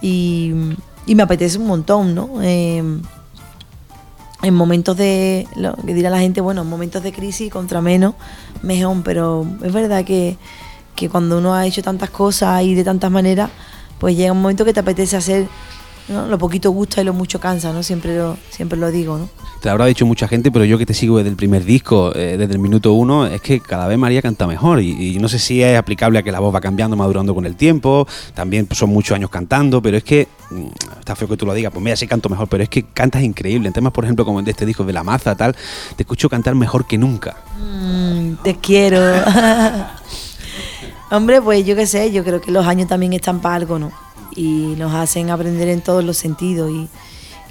Y, 0.00 0.52
y 1.06 1.14
me 1.14 1.22
apetece 1.22 1.58
un 1.58 1.66
montón, 1.66 2.14
¿no? 2.14 2.42
Eh, 2.42 2.82
en 4.42 4.54
momentos 4.54 4.96
de, 4.96 5.46
lo 5.54 5.74
que 5.76 5.94
dirá 5.94 6.10
la 6.10 6.18
gente, 6.18 6.40
bueno, 6.40 6.62
en 6.62 6.68
momentos 6.68 7.02
de 7.02 7.12
crisis 7.12 7.50
contra 7.50 7.80
menos, 7.80 8.14
mejor, 8.62 8.96
pero 9.04 9.46
es 9.62 9.72
verdad 9.72 10.04
que, 10.04 10.36
que 10.96 11.08
cuando 11.08 11.38
uno 11.38 11.54
ha 11.54 11.64
hecho 11.64 11.82
tantas 11.82 12.10
cosas 12.10 12.62
y 12.64 12.74
de 12.74 12.82
tantas 12.82 13.10
maneras, 13.10 13.50
pues 13.98 14.16
llega 14.16 14.32
un 14.32 14.42
momento 14.42 14.64
que 14.64 14.72
te 14.72 14.80
apetece 14.80 15.16
hacer, 15.16 15.46
¿no? 16.08 16.26
lo 16.26 16.38
poquito 16.38 16.70
gusta 16.70 17.00
y 17.00 17.04
lo 17.04 17.12
mucho 17.12 17.40
cansa, 17.40 17.72
¿no? 17.72 17.82
Siempre 17.82 18.16
lo, 18.16 18.36
siempre 18.50 18.78
lo 18.78 18.90
digo, 18.90 19.18
¿no? 19.18 19.28
Te 19.60 19.68
lo 19.68 19.72
habrá 19.72 19.86
dicho 19.86 20.04
mucha 20.04 20.26
gente, 20.26 20.50
pero 20.50 20.64
yo 20.64 20.76
que 20.76 20.86
te 20.86 20.94
sigo 20.94 21.18
desde 21.18 21.30
el 21.30 21.36
primer 21.36 21.64
disco, 21.64 22.12
eh, 22.16 22.36
desde 22.36 22.54
el 22.54 22.58
minuto 22.58 22.92
uno, 22.94 23.26
es 23.26 23.40
que 23.40 23.60
cada 23.60 23.86
vez 23.86 23.96
María 23.96 24.20
canta 24.20 24.46
mejor. 24.46 24.80
Y, 24.80 25.14
y 25.14 25.18
no 25.20 25.28
sé 25.28 25.38
si 25.38 25.62
es 25.62 25.78
aplicable 25.78 26.18
a 26.18 26.22
que 26.22 26.32
la 26.32 26.40
voz 26.40 26.52
va 26.52 26.60
cambiando, 26.60 26.96
madurando 26.96 27.32
con 27.32 27.46
el 27.46 27.54
tiempo. 27.54 28.06
También 28.34 28.66
pues, 28.66 28.78
son 28.78 28.90
muchos 28.90 29.14
años 29.14 29.30
cantando, 29.30 29.80
pero 29.80 29.96
es 29.96 30.02
que, 30.04 30.26
mm, 30.50 30.66
está 30.98 31.14
feo 31.14 31.28
que 31.28 31.36
tú 31.36 31.46
lo 31.46 31.54
digas, 31.54 31.72
pues 31.72 31.84
mira, 31.84 31.96
sí 31.96 32.08
canto 32.08 32.28
mejor, 32.28 32.48
pero 32.48 32.64
es 32.64 32.68
que 32.68 32.82
cantas 32.82 33.22
increíble. 33.22 33.68
En 33.68 33.72
temas, 33.72 33.92
por 33.92 34.04
ejemplo, 34.04 34.24
como 34.24 34.40
el 34.40 34.44
de 34.44 34.50
este 34.50 34.66
disco 34.66 34.84
de 34.84 34.92
La 34.92 35.04
Maza, 35.04 35.36
tal, 35.36 35.54
te 35.96 36.02
escucho 36.02 36.28
cantar 36.28 36.56
mejor 36.56 36.84
que 36.86 36.98
nunca. 36.98 37.36
Mm, 37.58 38.42
te 38.42 38.56
quiero. 38.56 39.00
Hombre, 41.12 41.40
pues 41.40 41.64
yo 41.64 41.76
qué 41.76 41.86
sé, 41.86 42.10
yo 42.10 42.24
creo 42.24 42.40
que 42.40 42.50
los 42.50 42.66
años 42.66 42.88
también 42.88 43.12
están 43.12 43.40
para 43.40 43.56
algo, 43.56 43.78
¿no? 43.78 43.92
Y 44.34 44.74
nos 44.78 44.94
hacen 44.94 45.30
aprender 45.30 45.68
en 45.68 45.80
todos 45.80 46.04
los 46.04 46.16
sentidos. 46.16 46.70
Y 46.70 46.88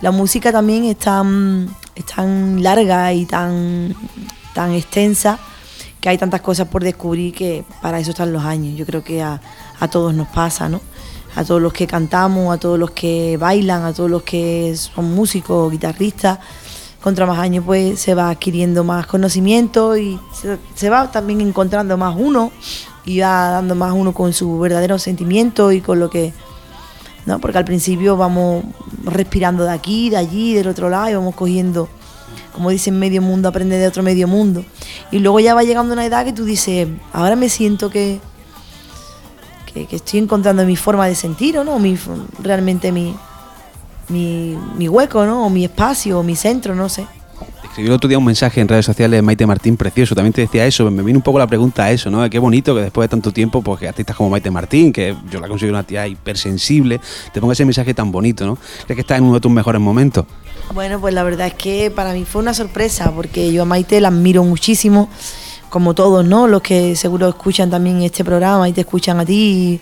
la 0.02 0.12
música 0.12 0.52
también 0.52 0.86
es 0.86 0.98
tan, 0.98 1.76
es 1.96 2.06
tan 2.06 2.64
larga 2.64 3.14
y 3.14 3.26
tan, 3.26 3.96
tan 4.54 4.72
extensa 4.72 5.40
que 6.00 6.10
hay 6.10 6.18
tantas 6.18 6.42
cosas 6.42 6.68
por 6.68 6.84
descubrir 6.84 7.34
que 7.34 7.64
para 7.82 8.00
eso 8.00 8.12
están 8.12 8.34
los 8.34 8.44
años. 8.44 8.76
Yo 8.78 8.86
creo 8.86 9.04
que 9.04 9.22
a, 9.22 9.40
a 9.80 9.88
todos 9.88 10.14
nos 10.14 10.28
pasa, 10.28 10.68
¿no? 10.68 10.82
A 11.36 11.44
todos 11.44 11.62
los 11.62 11.72
que 11.72 11.88
cantamos, 11.88 12.54
a 12.54 12.60
todos 12.60 12.78
los 12.80 12.92
que 12.92 13.38
bailan, 13.38 13.84
a 13.84 13.94
todos 13.94 14.10
los 14.10 14.24
que 14.24 14.76
son 14.76 15.14
músicos, 15.14 15.72
guitarristas 15.72 16.40
contra 17.02 17.26
más 17.26 17.40
años 17.40 17.64
pues 17.66 18.00
se 18.00 18.14
va 18.14 18.30
adquiriendo 18.30 18.84
más 18.84 19.08
conocimiento 19.08 19.98
y 19.98 20.20
se, 20.34 20.58
se 20.76 20.90
va 20.90 21.12
también 21.12 21.42
encontrando 21.42 21.98
más 21.98 22.16
uno 22.18 22.52
y 23.06 23.20
va 23.20 23.50
dando 23.50 23.76
más 23.76 23.92
uno 23.94 24.14
con 24.14 24.34
su 24.34 24.60
verdadero 24.60 25.00
sentimiento 25.00 25.72
y 25.72 25.82
con 25.82 26.00
lo 26.00 26.10
que 26.10 26.32
no 27.26 27.40
porque 27.40 27.58
al 27.58 27.66
principio 27.66 28.18
vamos 28.18 28.64
respirando 29.04 29.64
de 29.64 29.72
aquí 29.72 30.10
de 30.10 30.18
allí 30.18 30.54
del 30.54 30.68
otro 30.68 30.90
lado 30.90 31.10
y 31.10 31.16
vamos 31.16 31.36
cogiendo 31.36 31.88
como 32.54 32.70
dicen 32.70 32.98
medio 33.00 33.22
mundo 33.22 33.50
aprende 33.50 33.78
de 33.78 33.88
otro 33.88 34.04
medio 34.04 34.28
mundo 34.28 34.66
y 35.12 35.20
luego 35.20 35.40
ya 35.40 35.54
va 35.54 35.64
llegando 35.64 35.94
una 35.94 36.06
edad 36.06 36.26
que 36.26 36.34
tú 36.34 36.46
dices 36.46 36.88
ahora 37.14 37.36
me 37.36 37.50
siento 37.50 37.90
que 37.90 38.20
que, 39.74 39.88
estoy 39.96 40.20
encontrando 40.20 40.66
mi 40.66 40.76
forma 40.76 41.08
de 41.08 41.16
sentir 41.16 41.58
o 41.58 41.64
no 41.64 41.80
mi 41.80 41.98
realmente 42.42 42.92
mi 42.92 43.16
mi, 44.12 44.58
mi 44.78 44.88
hueco, 44.88 45.26
¿no? 45.26 45.46
O 45.46 45.50
mi 45.50 45.66
espacio, 45.66 46.20
o 46.20 46.24
mi 46.24 46.36
centro, 46.36 46.76
no 46.76 46.90
sé. 46.90 47.08
Escribí 47.72 47.88
el 47.88 47.94
otro 47.94 48.10
día 48.10 48.18
un 48.18 48.26
mensaje 48.26 48.60
en 48.60 48.68
redes 48.68 48.86
sociales 48.86 49.18
de 49.18 49.22
Maite 49.22 49.48
Martín 49.48 49.78
precioso, 49.78 50.14
también 50.14 50.34
te 50.34 50.42
decía 50.42 50.66
eso, 50.66 50.92
me 50.92 51.02
vino 51.04 51.20
un 51.20 51.24
poco 51.24 51.40
la 51.40 51.48
pregunta 51.48 51.86
a 51.86 51.92
eso, 51.92 52.12
¿no? 52.12 52.22
De 52.22 52.30
Qué 52.30 52.38
bonito 52.38 52.76
que 52.76 52.82
después 52.82 53.06
de 53.06 53.10
tanto 53.12 53.32
tiempo, 53.32 53.62
pues 53.62 53.80
que 53.80 53.88
artistas 53.88 54.14
como 54.14 54.30
Maite 54.30 54.52
Martín, 54.52 54.92
que 54.92 55.16
yo 55.30 55.40
la 55.40 55.48
considero 55.48 55.76
una 55.76 55.84
tía 55.84 56.06
hipersensible, 56.06 57.00
te 57.32 57.40
ponga 57.40 57.54
ese 57.54 57.64
mensaje 57.64 57.94
tan 57.94 58.12
bonito, 58.12 58.46
¿no? 58.46 58.58
¿Crees 58.58 58.96
que 58.98 59.00
estás 59.00 59.20
en 59.20 59.24
uno 59.24 59.36
de 59.36 59.40
tus 59.40 59.52
mejores 59.54 59.80
momentos? 59.80 60.26
Bueno, 60.74 61.00
pues 61.00 61.14
la 61.14 61.24
verdad 61.24 61.48
es 61.48 61.54
que 61.54 61.90
para 61.90 62.12
mí 62.12 62.26
fue 62.26 62.42
una 62.42 62.54
sorpresa, 62.54 63.10
porque 63.16 63.54
yo 63.54 63.62
a 63.62 63.66
Maite 63.66 64.02
la 64.02 64.10
admiro 64.10 64.44
muchísimo, 64.44 65.08
como 65.70 65.96
todos, 65.96 66.26
¿no? 66.26 66.48
Los 66.48 66.62
que 66.62 66.98
seguro 66.98 67.30
escuchan 67.30 67.70
también 67.70 68.02
este 68.02 68.26
programa 68.26 68.68
y 68.68 68.74
te 68.74 68.82
escuchan 68.82 69.18
a 69.22 69.26
ti 69.26 69.80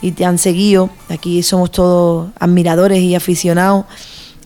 y 0.00 0.12
te 0.12 0.24
han 0.24 0.38
seguido. 0.38 0.88
Aquí 1.10 1.42
somos 1.42 1.70
todos 1.70 2.30
admiradores 2.40 3.02
y 3.02 3.14
aficionados. 3.14 3.84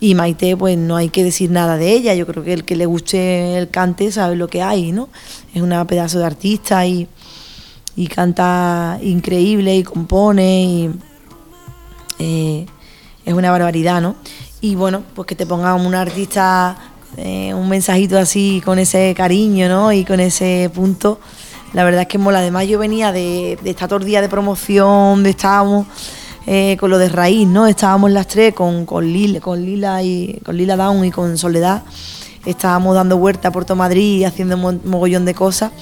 Y 0.00 0.14
Maite, 0.14 0.56
pues 0.56 0.78
no 0.78 0.96
hay 0.96 1.08
que 1.08 1.24
decir 1.24 1.50
nada 1.50 1.76
de 1.76 1.92
ella. 1.92 2.14
Yo 2.14 2.26
creo 2.26 2.44
que 2.44 2.52
el 2.52 2.64
que 2.64 2.76
le 2.76 2.86
guste 2.86 3.58
el 3.58 3.68
cante 3.68 4.12
sabe 4.12 4.36
lo 4.36 4.48
que 4.48 4.62
hay, 4.62 4.92
¿no? 4.92 5.08
Es 5.54 5.62
una 5.62 5.84
pedazo 5.86 6.20
de 6.20 6.26
artista 6.26 6.86
y, 6.86 7.08
y 7.96 8.06
canta 8.06 8.98
increíble 9.02 9.74
y 9.76 9.82
compone 9.82 10.62
y 10.62 10.90
eh, 12.20 12.66
es 13.24 13.34
una 13.34 13.50
barbaridad, 13.50 14.00
¿no? 14.00 14.14
Y 14.60 14.76
bueno, 14.76 15.02
pues 15.14 15.26
que 15.26 15.34
te 15.34 15.46
ponga 15.46 15.74
un 15.74 15.94
artista 15.94 16.76
eh, 17.16 17.52
un 17.54 17.68
mensajito 17.68 18.18
así 18.18 18.62
con 18.64 18.78
ese 18.78 19.14
cariño, 19.16 19.68
¿no? 19.68 19.92
Y 19.92 20.04
con 20.04 20.20
ese 20.20 20.70
punto, 20.72 21.18
la 21.72 21.82
verdad 21.82 22.02
es 22.02 22.08
que 22.08 22.18
mola. 22.18 22.38
Además 22.38 22.68
yo 22.68 22.78
venía 22.78 23.12
de, 23.12 23.58
de 23.62 23.70
estar 23.70 23.88
de 23.88 24.28
promoción, 24.28 25.22
de 25.22 25.30
estábamos 25.30 25.86
eh, 26.50 26.78
con 26.80 26.88
lo 26.88 26.96
de 26.96 27.10
raíz, 27.10 27.46
¿no? 27.46 27.66
Estábamos 27.66 28.10
las 28.10 28.26
tres 28.26 28.54
con, 28.54 28.86
con, 28.86 29.04
Lila, 29.04 29.36
y 30.02 30.40
con 30.42 30.56
Lila 30.56 30.76
Down 30.76 31.04
y 31.04 31.10
con 31.10 31.36
Soledad. 31.36 31.82
Estábamos 32.46 32.94
dando 32.94 33.18
vuelta 33.18 33.48
a 33.48 33.52
Puerto 33.52 33.76
Madrid 33.76 34.24
haciendo 34.24 34.56
un 34.56 34.80
mogollón 34.86 35.26
de 35.26 35.34
cosas 35.34 35.72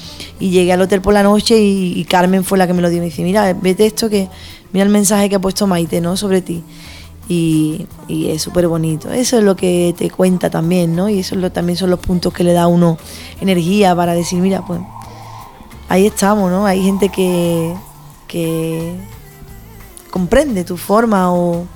y 0.41 0.51
llegué 0.51 0.73
al 0.73 0.83
hotel 0.83 1.01
por 1.01 1.15
la 1.15 1.23
noche 1.23 1.57
y, 1.57 1.93
y, 1.97 2.05
Carmen 2.05 2.43
fue 2.43 2.59
la 2.59 2.67
que 2.67 2.73
me 2.73 2.83
lo 2.83 2.91
dio. 2.91 2.99
Me 2.99 3.05
dice, 3.05 3.23
mira, 3.23 3.53
vete 3.53 3.87
esto 3.87 4.11
que, 4.11 4.29
mira 4.73 4.85
el 4.85 4.91
mensaje 4.91 5.29
que 5.29 5.37
ha 5.37 5.41
puesto 5.41 5.69
Maite, 5.69 6.01
¿no? 6.01 6.17
Sobre 6.17 6.43
ti. 6.43 6.65
Y, 7.29 7.87
y 8.09 8.31
es 8.31 8.43
súper 8.43 8.67
bonito. 8.67 9.13
Eso 9.13 9.39
es 9.39 9.45
lo 9.45 9.55
que 9.55 9.95
te 9.97 10.11
cuenta 10.11 10.51
también, 10.51 10.97
¿no? 10.97 11.09
Y 11.09 11.21
eso 11.21 11.37
también 11.53 11.77
son 11.77 11.91
los 11.91 12.01
puntos 12.01 12.33
que 12.33 12.43
le 12.43 12.53
da 12.53 12.63
a 12.63 12.67
uno 12.67 12.99
energía 13.41 13.95
para 13.95 14.15
decir, 14.15 14.41
mira, 14.41 14.67
pues 14.67 14.81
ahí 15.89 16.07
estamos, 16.07 16.51
¿no? 16.51 16.67
Hay 16.67 16.83
gente 16.83 17.09
que, 17.09 17.73
que 18.27 18.97
comprende 20.17 20.65
tu 20.65 20.79
forma 20.79 21.31
o, 21.31 21.67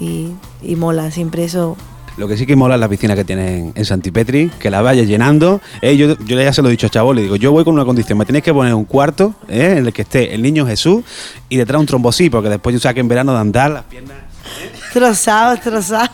y, 0.00 0.32
y 0.60 0.74
mola, 0.74 1.12
siempre 1.12 1.44
eso 1.44 1.76
lo 2.16 2.26
que 2.26 2.36
sí 2.36 2.44
que 2.44 2.56
mola 2.56 2.74
es 2.74 2.80
la 2.80 2.88
piscina 2.88 3.14
que 3.14 3.24
tienen 3.24 3.72
en 3.76 3.84
Santipetri, 3.84 4.50
que 4.58 4.70
la 4.70 4.82
vayas 4.82 5.06
llenando. 5.06 5.60
Eh, 5.80 5.96
yo, 5.96 6.18
yo, 6.18 6.38
ya 6.38 6.52
se 6.52 6.60
lo 6.60 6.68
he 6.68 6.72
dicho 6.72 6.88
a 6.88 6.90
Chavo, 6.90 7.14
le 7.14 7.22
digo, 7.22 7.36
yo 7.36 7.52
voy 7.52 7.62
con 7.64 7.72
una 7.72 7.84
condición, 7.84 8.18
me 8.18 8.26
tenéis 8.26 8.44
que 8.44 8.52
poner 8.52 8.74
un 8.74 8.84
cuarto 8.84 9.34
eh, 9.48 9.76
en 9.78 9.86
el 9.86 9.92
que 9.92 10.02
esté 10.02 10.34
el 10.34 10.42
niño 10.42 10.66
Jesús 10.66 11.04
y 11.48 11.56
detrás 11.56 11.80
un 11.80 11.86
trombosí, 11.86 12.28
porque 12.28 12.48
después 12.48 12.74
yo 12.74 12.80
saque 12.80 12.98
en 12.98 13.06
verano 13.06 13.32
de 13.32 13.38
andar 13.38 13.70
las 13.70 13.84
piernas. 13.84 14.16
Trozado, 14.92 15.56
trozado. 15.58 16.10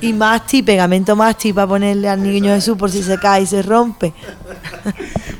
Y 0.00 0.12
masti, 0.12 0.62
pegamento 0.62 1.16
masti 1.16 1.52
para 1.52 1.66
ponerle 1.66 2.08
al 2.08 2.22
niño 2.22 2.54
Jesús 2.54 2.76
por 2.76 2.90
si 2.90 3.02
se 3.02 3.18
cae 3.18 3.42
y 3.42 3.46
se 3.46 3.62
rompe. 3.62 4.12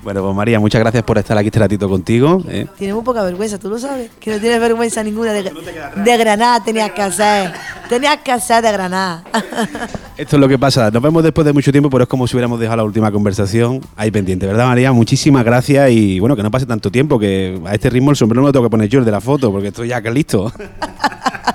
Bueno, 0.05 0.23
pues 0.23 0.37
María, 0.37 0.61
muchas 0.61 0.81
gracias 0.81 1.03
por 1.03 1.17
estar 1.17 1.39
aquí 1.39 1.47
este 1.47 1.59
ratito 1.59 1.89
contigo. 1.89 2.43
¿eh? 2.49 2.67
Tienes 2.77 2.95
muy 2.95 3.03
poca 3.03 3.23
vergüenza, 3.23 3.59
tú 3.59 3.71
lo 3.71 3.79
sabes. 3.79 4.11
Que 4.21 4.33
no 4.33 4.39
tienes 4.39 4.61
vergüenza 4.61 5.03
ninguna 5.03 5.33
de, 5.33 5.45
de 5.45 6.17
Granada, 6.19 6.63
tenías 6.63 6.91
que 6.91 7.01
hacer. 7.01 7.55
Tenías 7.89 8.19
que 8.19 8.31
hacer 8.31 8.63
de 8.63 8.71
Granada. 8.71 9.25
Esto 10.19 10.37
es 10.37 10.41
lo 10.41 10.47
que 10.47 10.59
pasa. 10.59 10.91
Nos 10.91 11.03
vemos 11.03 11.23
después 11.23 11.47
de 11.47 11.55
mucho 11.55 11.73
tiempo, 11.73 11.89
pero 11.89 12.03
es 12.03 12.09
como 12.09 12.27
si 12.27 12.37
hubiéramos 12.37 12.61
dejado 12.61 12.77
la 12.77 12.85
última 12.85 13.11
conversación 13.11 13.81
ahí 13.97 14.11
pendiente, 14.11 14.47
¿verdad, 14.47 14.67
María? 14.67 14.93
Muchísimas 14.93 15.43
gracias 15.43 15.91
y 15.91 16.21
bueno, 16.21 16.37
que 16.37 16.43
no 16.43 16.51
pase 16.51 16.67
tanto 16.67 16.91
tiempo, 16.91 17.19
que 17.19 17.59
a 17.65 17.73
este 17.73 17.89
ritmo 17.89 18.11
el 18.11 18.17
sombrero 18.17 18.43
no 18.43 18.49
lo 18.49 18.53
tengo 18.53 18.67
que 18.67 18.71
poner 18.71 18.91
yo 18.91 18.99
el 18.99 19.07
de 19.07 19.11
la 19.11 19.23
foto, 19.23 19.51
porque 19.51 19.69
estoy 19.69 19.89
ya 19.89 20.03
que 20.03 20.11
listo. 20.11 20.53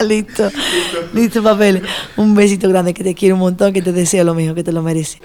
listo, 0.06 0.50
listo, 1.12 1.42
papeles. 1.42 1.82
Un 2.16 2.34
besito 2.34 2.68
grande, 2.68 2.94
que 2.94 3.04
te 3.04 3.14
quiero 3.14 3.34
un 3.34 3.40
montón, 3.40 3.72
que 3.72 3.82
te 3.82 3.92
deseo 3.92 4.24
lo 4.24 4.34
mejor, 4.34 4.54
que 4.54 4.64
te 4.64 4.72
lo 4.72 4.82
mereces. 4.82 5.20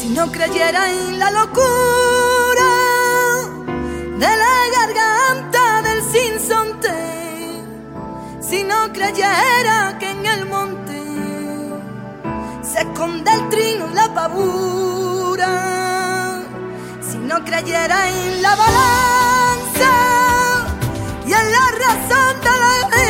Si 0.00 0.08
no 0.08 0.30
creyera 0.30 0.90
en 0.92 1.18
la 1.18 1.30
locura 1.30 2.70
de 4.18 4.36
la 4.42 4.56
garganta 4.76 5.82
del 5.82 6.02
sinsonte, 6.02 6.88
si 8.40 8.62
no 8.64 8.92
creyera 8.92 9.96
que 9.98 10.10
en 10.10 10.26
el 10.26 10.46
monte 10.46 11.00
se 12.62 12.80
esconde 12.80 13.30
el 13.32 13.48
trino 13.48 13.88
y 13.90 13.94
la 13.94 14.14
pavura 14.14 15.80
creyera 17.44 18.08
en 18.08 18.42
la 18.42 18.54
balanza 18.54 19.92
y 21.26 21.32
en 21.32 21.52
la 21.52 21.66
razón 21.84 22.40
del 22.40 22.62
equilibrio, 22.82 23.09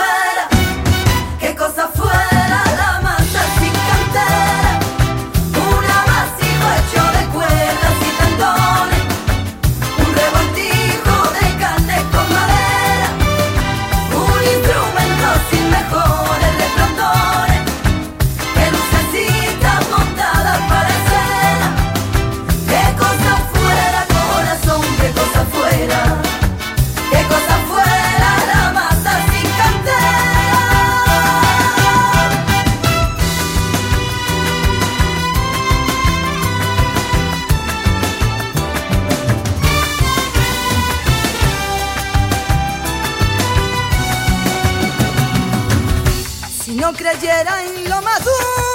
creyera 46.93 47.63
en 47.63 47.89
lo 47.89 48.01
maduro, 48.01 48.70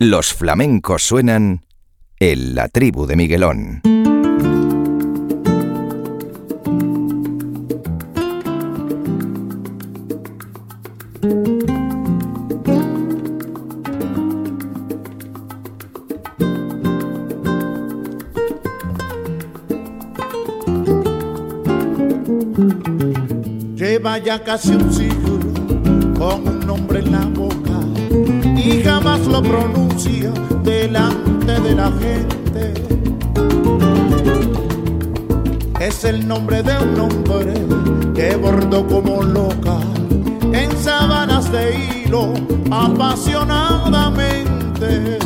Los 0.00 0.32
flamencos 0.32 1.02
suenan 1.02 1.66
en 2.20 2.54
la 2.54 2.68
tribu 2.68 3.04
de 3.04 3.16
Miguelón. 3.16 3.82
Lleva 23.74 24.18
ya 24.18 24.44
casi 24.44 24.74
un 24.74 24.92
siglo 24.92 25.40
con 26.16 26.46
un 26.46 26.60
nombre 26.60 27.00
en 27.00 27.10
la 27.10 27.37
lo 29.30 29.42
pronuncia 29.42 30.30
delante 30.62 31.60
de 31.60 31.74
la 31.74 31.90
gente. 31.92 32.72
Es 35.80 36.04
el 36.04 36.26
nombre 36.26 36.62
de 36.62 36.72
un 36.78 36.98
hombre 37.00 37.54
que 38.14 38.36
bordó 38.36 38.86
como 38.86 39.22
loca 39.22 39.80
en 40.52 40.70
sábanas 40.76 41.50
de 41.52 42.02
hilo 42.04 42.34
apasionadamente. 42.70 45.18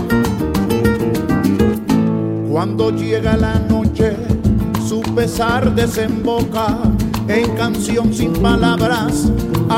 Cuando 2.51 2.91
llega 2.91 3.37
la 3.37 3.61
noche, 3.61 4.17
su 4.87 5.01
pesar 5.15 5.75
desemboca 5.75 6.79
en 7.29 7.49
canción 7.57 8.13
sin 8.13 8.35
palabras, 8.35 9.31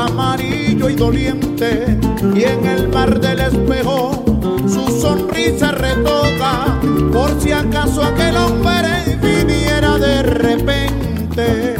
amarillo 0.03 0.89
y 0.89 0.95
doliente, 0.95 1.97
y 2.35 2.43
en 2.43 2.65
el 2.65 2.89
mar 2.89 3.19
del 3.19 3.39
espejo 3.39 4.23
su 4.67 4.85
sonrisa 5.01 5.71
retoca, 5.71 6.79
por 7.11 7.39
si 7.39 7.51
acaso 7.51 8.03
aquel 8.03 8.35
hombre 8.35 9.17
viniera 9.21 9.97
de 9.97 10.23
repente. 10.23 11.75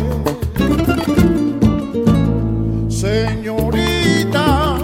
Señorita, 2.87 4.77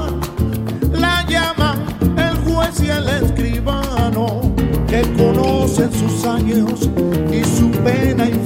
la 0.93 1.25
llaman 1.27 1.85
el 2.17 2.37
juez 2.39 2.81
y 2.83 2.89
el 2.89 3.07
escribano, 3.23 4.41
que 4.87 5.01
conocen 5.17 5.91
sus 5.93 6.25
años 6.25 6.89
y 7.31 7.43
su 7.43 7.71
pena 7.83 8.25
infinita. 8.25 8.40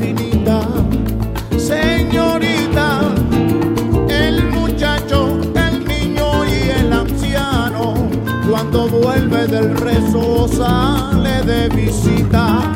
cuando 8.76 9.00
vuelve 9.00 9.48
del 9.48 9.78
rezo 9.78 10.48
sale 10.50 11.42
de 11.44 11.70
visita 11.70 12.74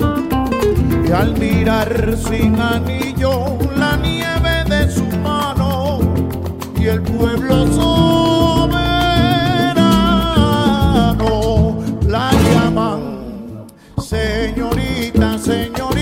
y 1.06 1.12
al 1.12 1.38
mirar 1.38 2.16
sin 2.18 2.58
anillo 2.60 3.58
la 3.76 3.98
nieve 3.98 4.64
de 4.70 4.90
su 4.90 5.04
mano 5.18 6.00
y 6.80 6.88
el 6.88 7.02
pueblo 7.02 7.68
soberano 7.68 8.80
la 12.08 12.32
llaman 12.32 13.68
señorita, 13.98 15.38
señorita. 15.38 15.99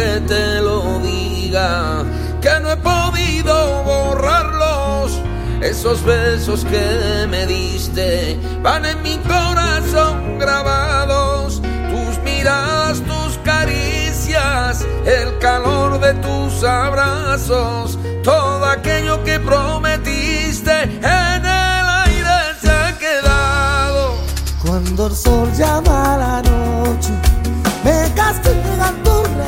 que 0.00 0.20
te 0.26 0.60
lo 0.62 0.98
diga, 1.00 2.04
que 2.40 2.58
no 2.60 2.70
he 2.70 2.76
podido 2.76 3.82
borrarlos. 3.82 5.20
Esos 5.60 6.02
besos 6.02 6.64
que 6.64 7.26
me 7.28 7.46
diste 7.46 8.38
van 8.62 8.86
en 8.86 9.02
mi 9.02 9.18
corazón 9.18 10.38
grabados. 10.38 11.60
Tus 11.92 12.18
miradas, 12.24 13.02
tus 13.02 13.36
caricias, 13.44 14.86
el 15.04 15.38
calor 15.38 16.00
de 16.00 16.14
tus 16.14 16.64
abrazos, 16.64 17.98
todo 18.24 18.64
aquello 18.64 19.22
que 19.22 19.38
prometiste 19.38 20.82
en 20.82 21.44
el 21.44 21.86
aire 22.06 22.38
se 22.62 22.70
ha 22.70 22.96
quedado. 22.98 24.14
Cuando 24.64 25.08
el 25.08 25.14
sol 25.14 25.52
llama 25.52 26.16
la 26.16 26.36
noche 26.42 26.49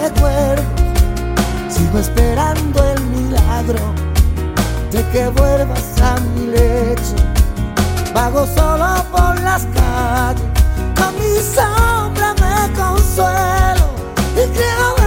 recuerdo. 0.03 0.63
Sigo 1.69 1.99
esperando 1.99 2.85
el 2.85 3.01
milagro 3.07 3.81
de 4.91 5.03
que 5.11 5.29
vuelvas 5.29 6.01
a 6.01 6.19
mi 6.35 6.47
lecho. 6.47 7.17
Vago 8.15 8.47
solo 8.47 9.05
por 9.11 9.41
las 9.41 9.65
calles, 9.67 10.45
con 10.99 11.15
mi 11.19 11.35
sombra 11.57 12.35
me 12.35 12.73
consuelo 12.75 13.87
y 14.35 14.49
creo 14.57 15.02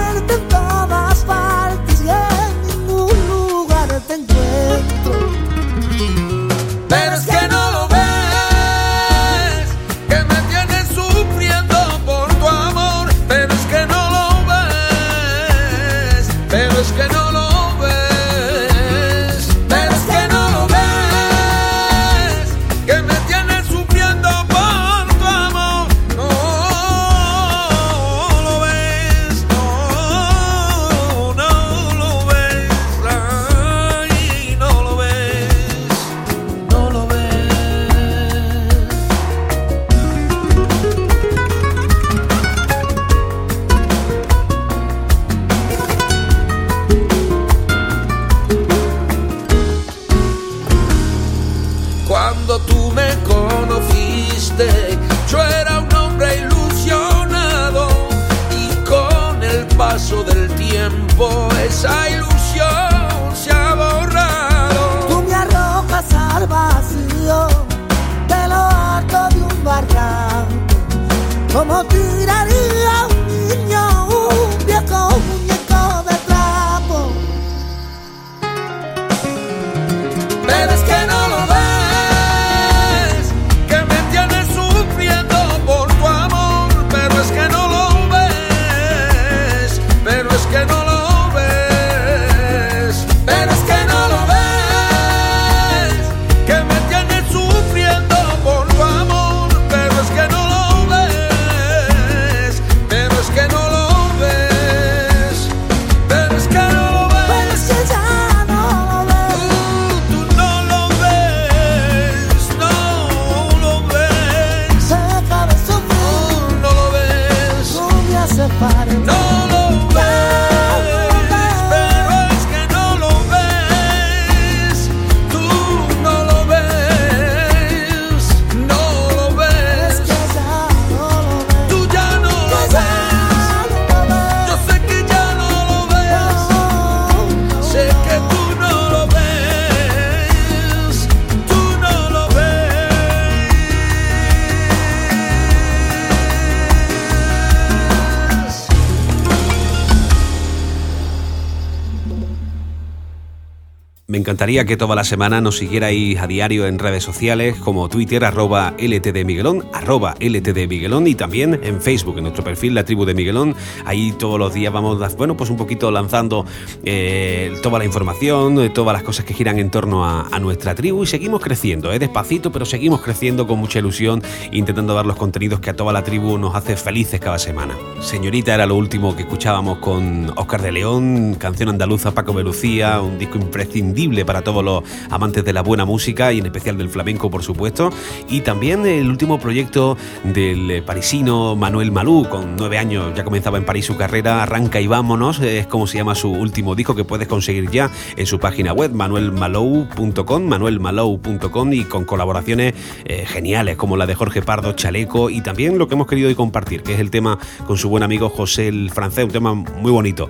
encantaría 154.35 154.65
que 154.65 154.75
toda 154.75 154.97
la 154.97 155.05
semana 155.05 155.39
nos 155.39 155.59
siguierais 155.59 156.19
a 156.19 156.27
diario 156.27 156.67
en 156.67 156.77
redes 156.77 157.05
sociales 157.05 157.55
como 157.55 157.87
Twitter, 157.87 158.25
arroba 158.25 158.73
LTD 158.77 159.23
Miguelón, 159.23 159.63
arroba 159.71 160.15
LTD 160.19 160.67
Miguelón 160.67 161.07
y 161.07 161.15
también 161.15 161.57
en 161.63 161.81
Facebook, 161.81 162.17
en 162.17 162.23
nuestro 162.23 162.43
perfil 162.43 162.75
La 162.75 162.83
Tribu 162.83 163.05
de 163.05 163.13
Miguelón. 163.13 163.55
Ahí 163.85 164.11
todos 164.11 164.37
los 164.37 164.53
días 164.53 164.73
vamos, 164.73 165.15
bueno, 165.15 165.37
pues 165.37 165.49
un 165.49 165.55
poquito 165.55 165.89
lanzando 165.89 166.45
eh, 166.83 167.53
toda 167.63 167.79
la 167.79 167.85
información, 167.85 168.59
eh, 168.59 168.69
todas 168.69 168.91
las 168.91 169.03
cosas 169.03 169.23
que 169.23 169.33
giran 169.33 169.57
en 169.57 169.69
torno 169.69 170.03
a, 170.03 170.27
a 170.27 170.37
nuestra 170.41 170.75
tribu 170.75 171.03
y 171.03 171.07
seguimos 171.07 171.39
creciendo, 171.39 171.93
eh, 171.93 171.97
despacito, 171.97 172.51
pero 172.51 172.65
seguimos 172.65 172.99
creciendo 172.99 173.47
con 173.47 173.57
mucha 173.57 173.79
ilusión, 173.79 174.21
intentando 174.51 174.93
dar 174.93 175.05
los 175.05 175.15
contenidos 175.15 175.61
que 175.61 175.69
a 175.69 175.77
toda 175.77 175.93
la 175.93 176.03
tribu 176.03 176.37
nos 176.37 176.55
hace 176.55 176.75
felices 176.75 177.21
cada 177.21 177.39
semana. 177.39 177.77
Señorita 178.01 178.53
era 178.53 178.65
lo 178.65 178.75
último 178.75 179.15
que 179.15 179.21
escuchábamos 179.21 179.77
con 179.77 180.33
Oscar 180.35 180.61
de 180.61 180.73
León, 180.73 181.35
canción 181.39 181.69
andaluza 181.69 182.13
Paco 182.13 182.33
Belucía, 182.33 182.99
un 182.99 183.17
disco 183.17 183.37
imprescindible 183.37 184.24
para 184.25 184.43
todos 184.43 184.63
los 184.63 184.83
amantes 185.09 185.43
de 185.45 185.53
la 185.53 185.61
buena 185.61 185.85
música 185.85 186.33
y 186.33 186.39
en 186.39 186.45
especial 186.45 186.77
del 186.77 186.89
flamenco, 186.89 187.29
por 187.29 187.43
supuesto. 187.43 187.91
Y 188.29 188.41
también 188.41 188.85
el 188.85 189.09
último 189.09 189.39
proyecto 189.39 189.97
del 190.23 190.69
eh, 190.71 190.81
parisino 190.81 191.55
Manuel 191.55 191.91
Malú, 191.91 192.27
con 192.29 192.55
nueve 192.55 192.77
años, 192.77 193.13
ya 193.15 193.23
comenzaba 193.23 193.57
en 193.57 193.65
París 193.65 193.85
su 193.85 193.95
carrera, 193.95 194.43
Arranca 194.43 194.81
y 194.81 194.87
vámonos, 194.87 195.39
es 195.39 195.67
como 195.67 195.87
se 195.87 195.97
llama 195.97 196.15
su 196.15 196.31
último 196.31 196.75
disco 196.75 196.95
que 196.95 197.03
puedes 197.03 197.27
conseguir 197.27 197.69
ya 197.69 197.91
en 198.15 198.25
su 198.25 198.39
página 198.39 198.73
web, 198.73 198.91
manuelmalou.com, 198.93 200.43
manuelmalou.com 200.43 201.73
y 201.73 201.83
con 201.85 202.05
colaboraciones 202.05 202.73
eh, 203.05 203.25
geniales 203.25 203.77
como 203.77 203.97
la 203.97 204.05
de 204.05 204.15
Jorge 204.15 204.41
Pardo, 204.41 204.73
Chaleco 204.73 205.29
y 205.29 205.41
también 205.41 205.77
lo 205.77 205.87
que 205.87 205.95
hemos 205.95 206.07
querido 206.07 206.29
hoy 206.29 206.35
compartir, 206.35 206.83
que 206.83 206.93
es 206.93 206.99
el 206.99 207.11
tema 207.11 207.37
con 207.65 207.77
su 207.77 207.89
buen 207.89 208.03
amigo 208.03 208.29
José 208.29 208.67
el 208.67 208.89
Francés, 208.91 209.25
un 209.25 209.31
tema 209.31 209.53
muy 209.53 209.91
bonito. 209.91 210.29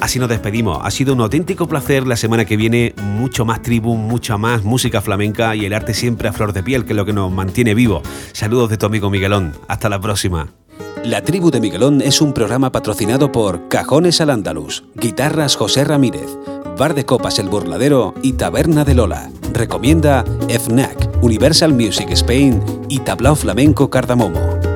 Así 0.00 0.18
nos 0.18 0.28
despedimos. 0.28 0.78
Ha 0.82 0.90
sido 0.90 1.14
un 1.14 1.20
auténtico 1.20 1.68
placer 1.68 2.06
la 2.06 2.16
semana 2.16 2.44
que 2.44 2.56
viene, 2.56 2.94
más 3.42 3.62
tribu, 3.62 3.96
mucha 3.96 4.36
más 4.36 4.62
música 4.62 5.00
flamenca 5.00 5.56
y 5.56 5.64
el 5.64 5.72
arte 5.72 5.94
siempre 5.94 6.28
a 6.28 6.32
flor 6.32 6.52
de 6.52 6.62
piel, 6.62 6.84
que 6.84 6.92
es 6.92 6.96
lo 6.96 7.04
que 7.04 7.12
nos 7.12 7.32
mantiene 7.32 7.74
vivo. 7.74 8.02
Saludos 8.32 8.70
de 8.70 8.76
tu 8.76 8.86
amigo 8.86 9.10
Miguelón. 9.10 9.54
Hasta 9.66 9.88
la 9.88 9.98
próxima. 10.00 10.48
La 11.04 11.22
tribu 11.22 11.50
de 11.50 11.60
Miguelón 11.60 12.00
es 12.00 12.22
un 12.22 12.32
programa 12.32 12.72
patrocinado 12.72 13.32
por 13.32 13.68
Cajones 13.68 14.20
al 14.20 14.30
Andalus, 14.30 14.84
Guitarras 14.94 15.56
José 15.56 15.84
Ramírez, 15.84 16.28
Bar 16.78 16.94
de 16.94 17.04
Copas 17.04 17.38
El 17.38 17.48
Burladero 17.48 18.14
y 18.22 18.34
Taberna 18.34 18.84
de 18.84 18.94
Lola. 18.94 19.30
Recomienda 19.52 20.24
FNAC, 20.48 21.22
Universal 21.22 21.74
Music 21.74 22.10
Spain 22.10 22.62
y 22.88 23.00
Tablao 23.00 23.36
Flamenco 23.36 23.90
Cardamomo. 23.90 24.73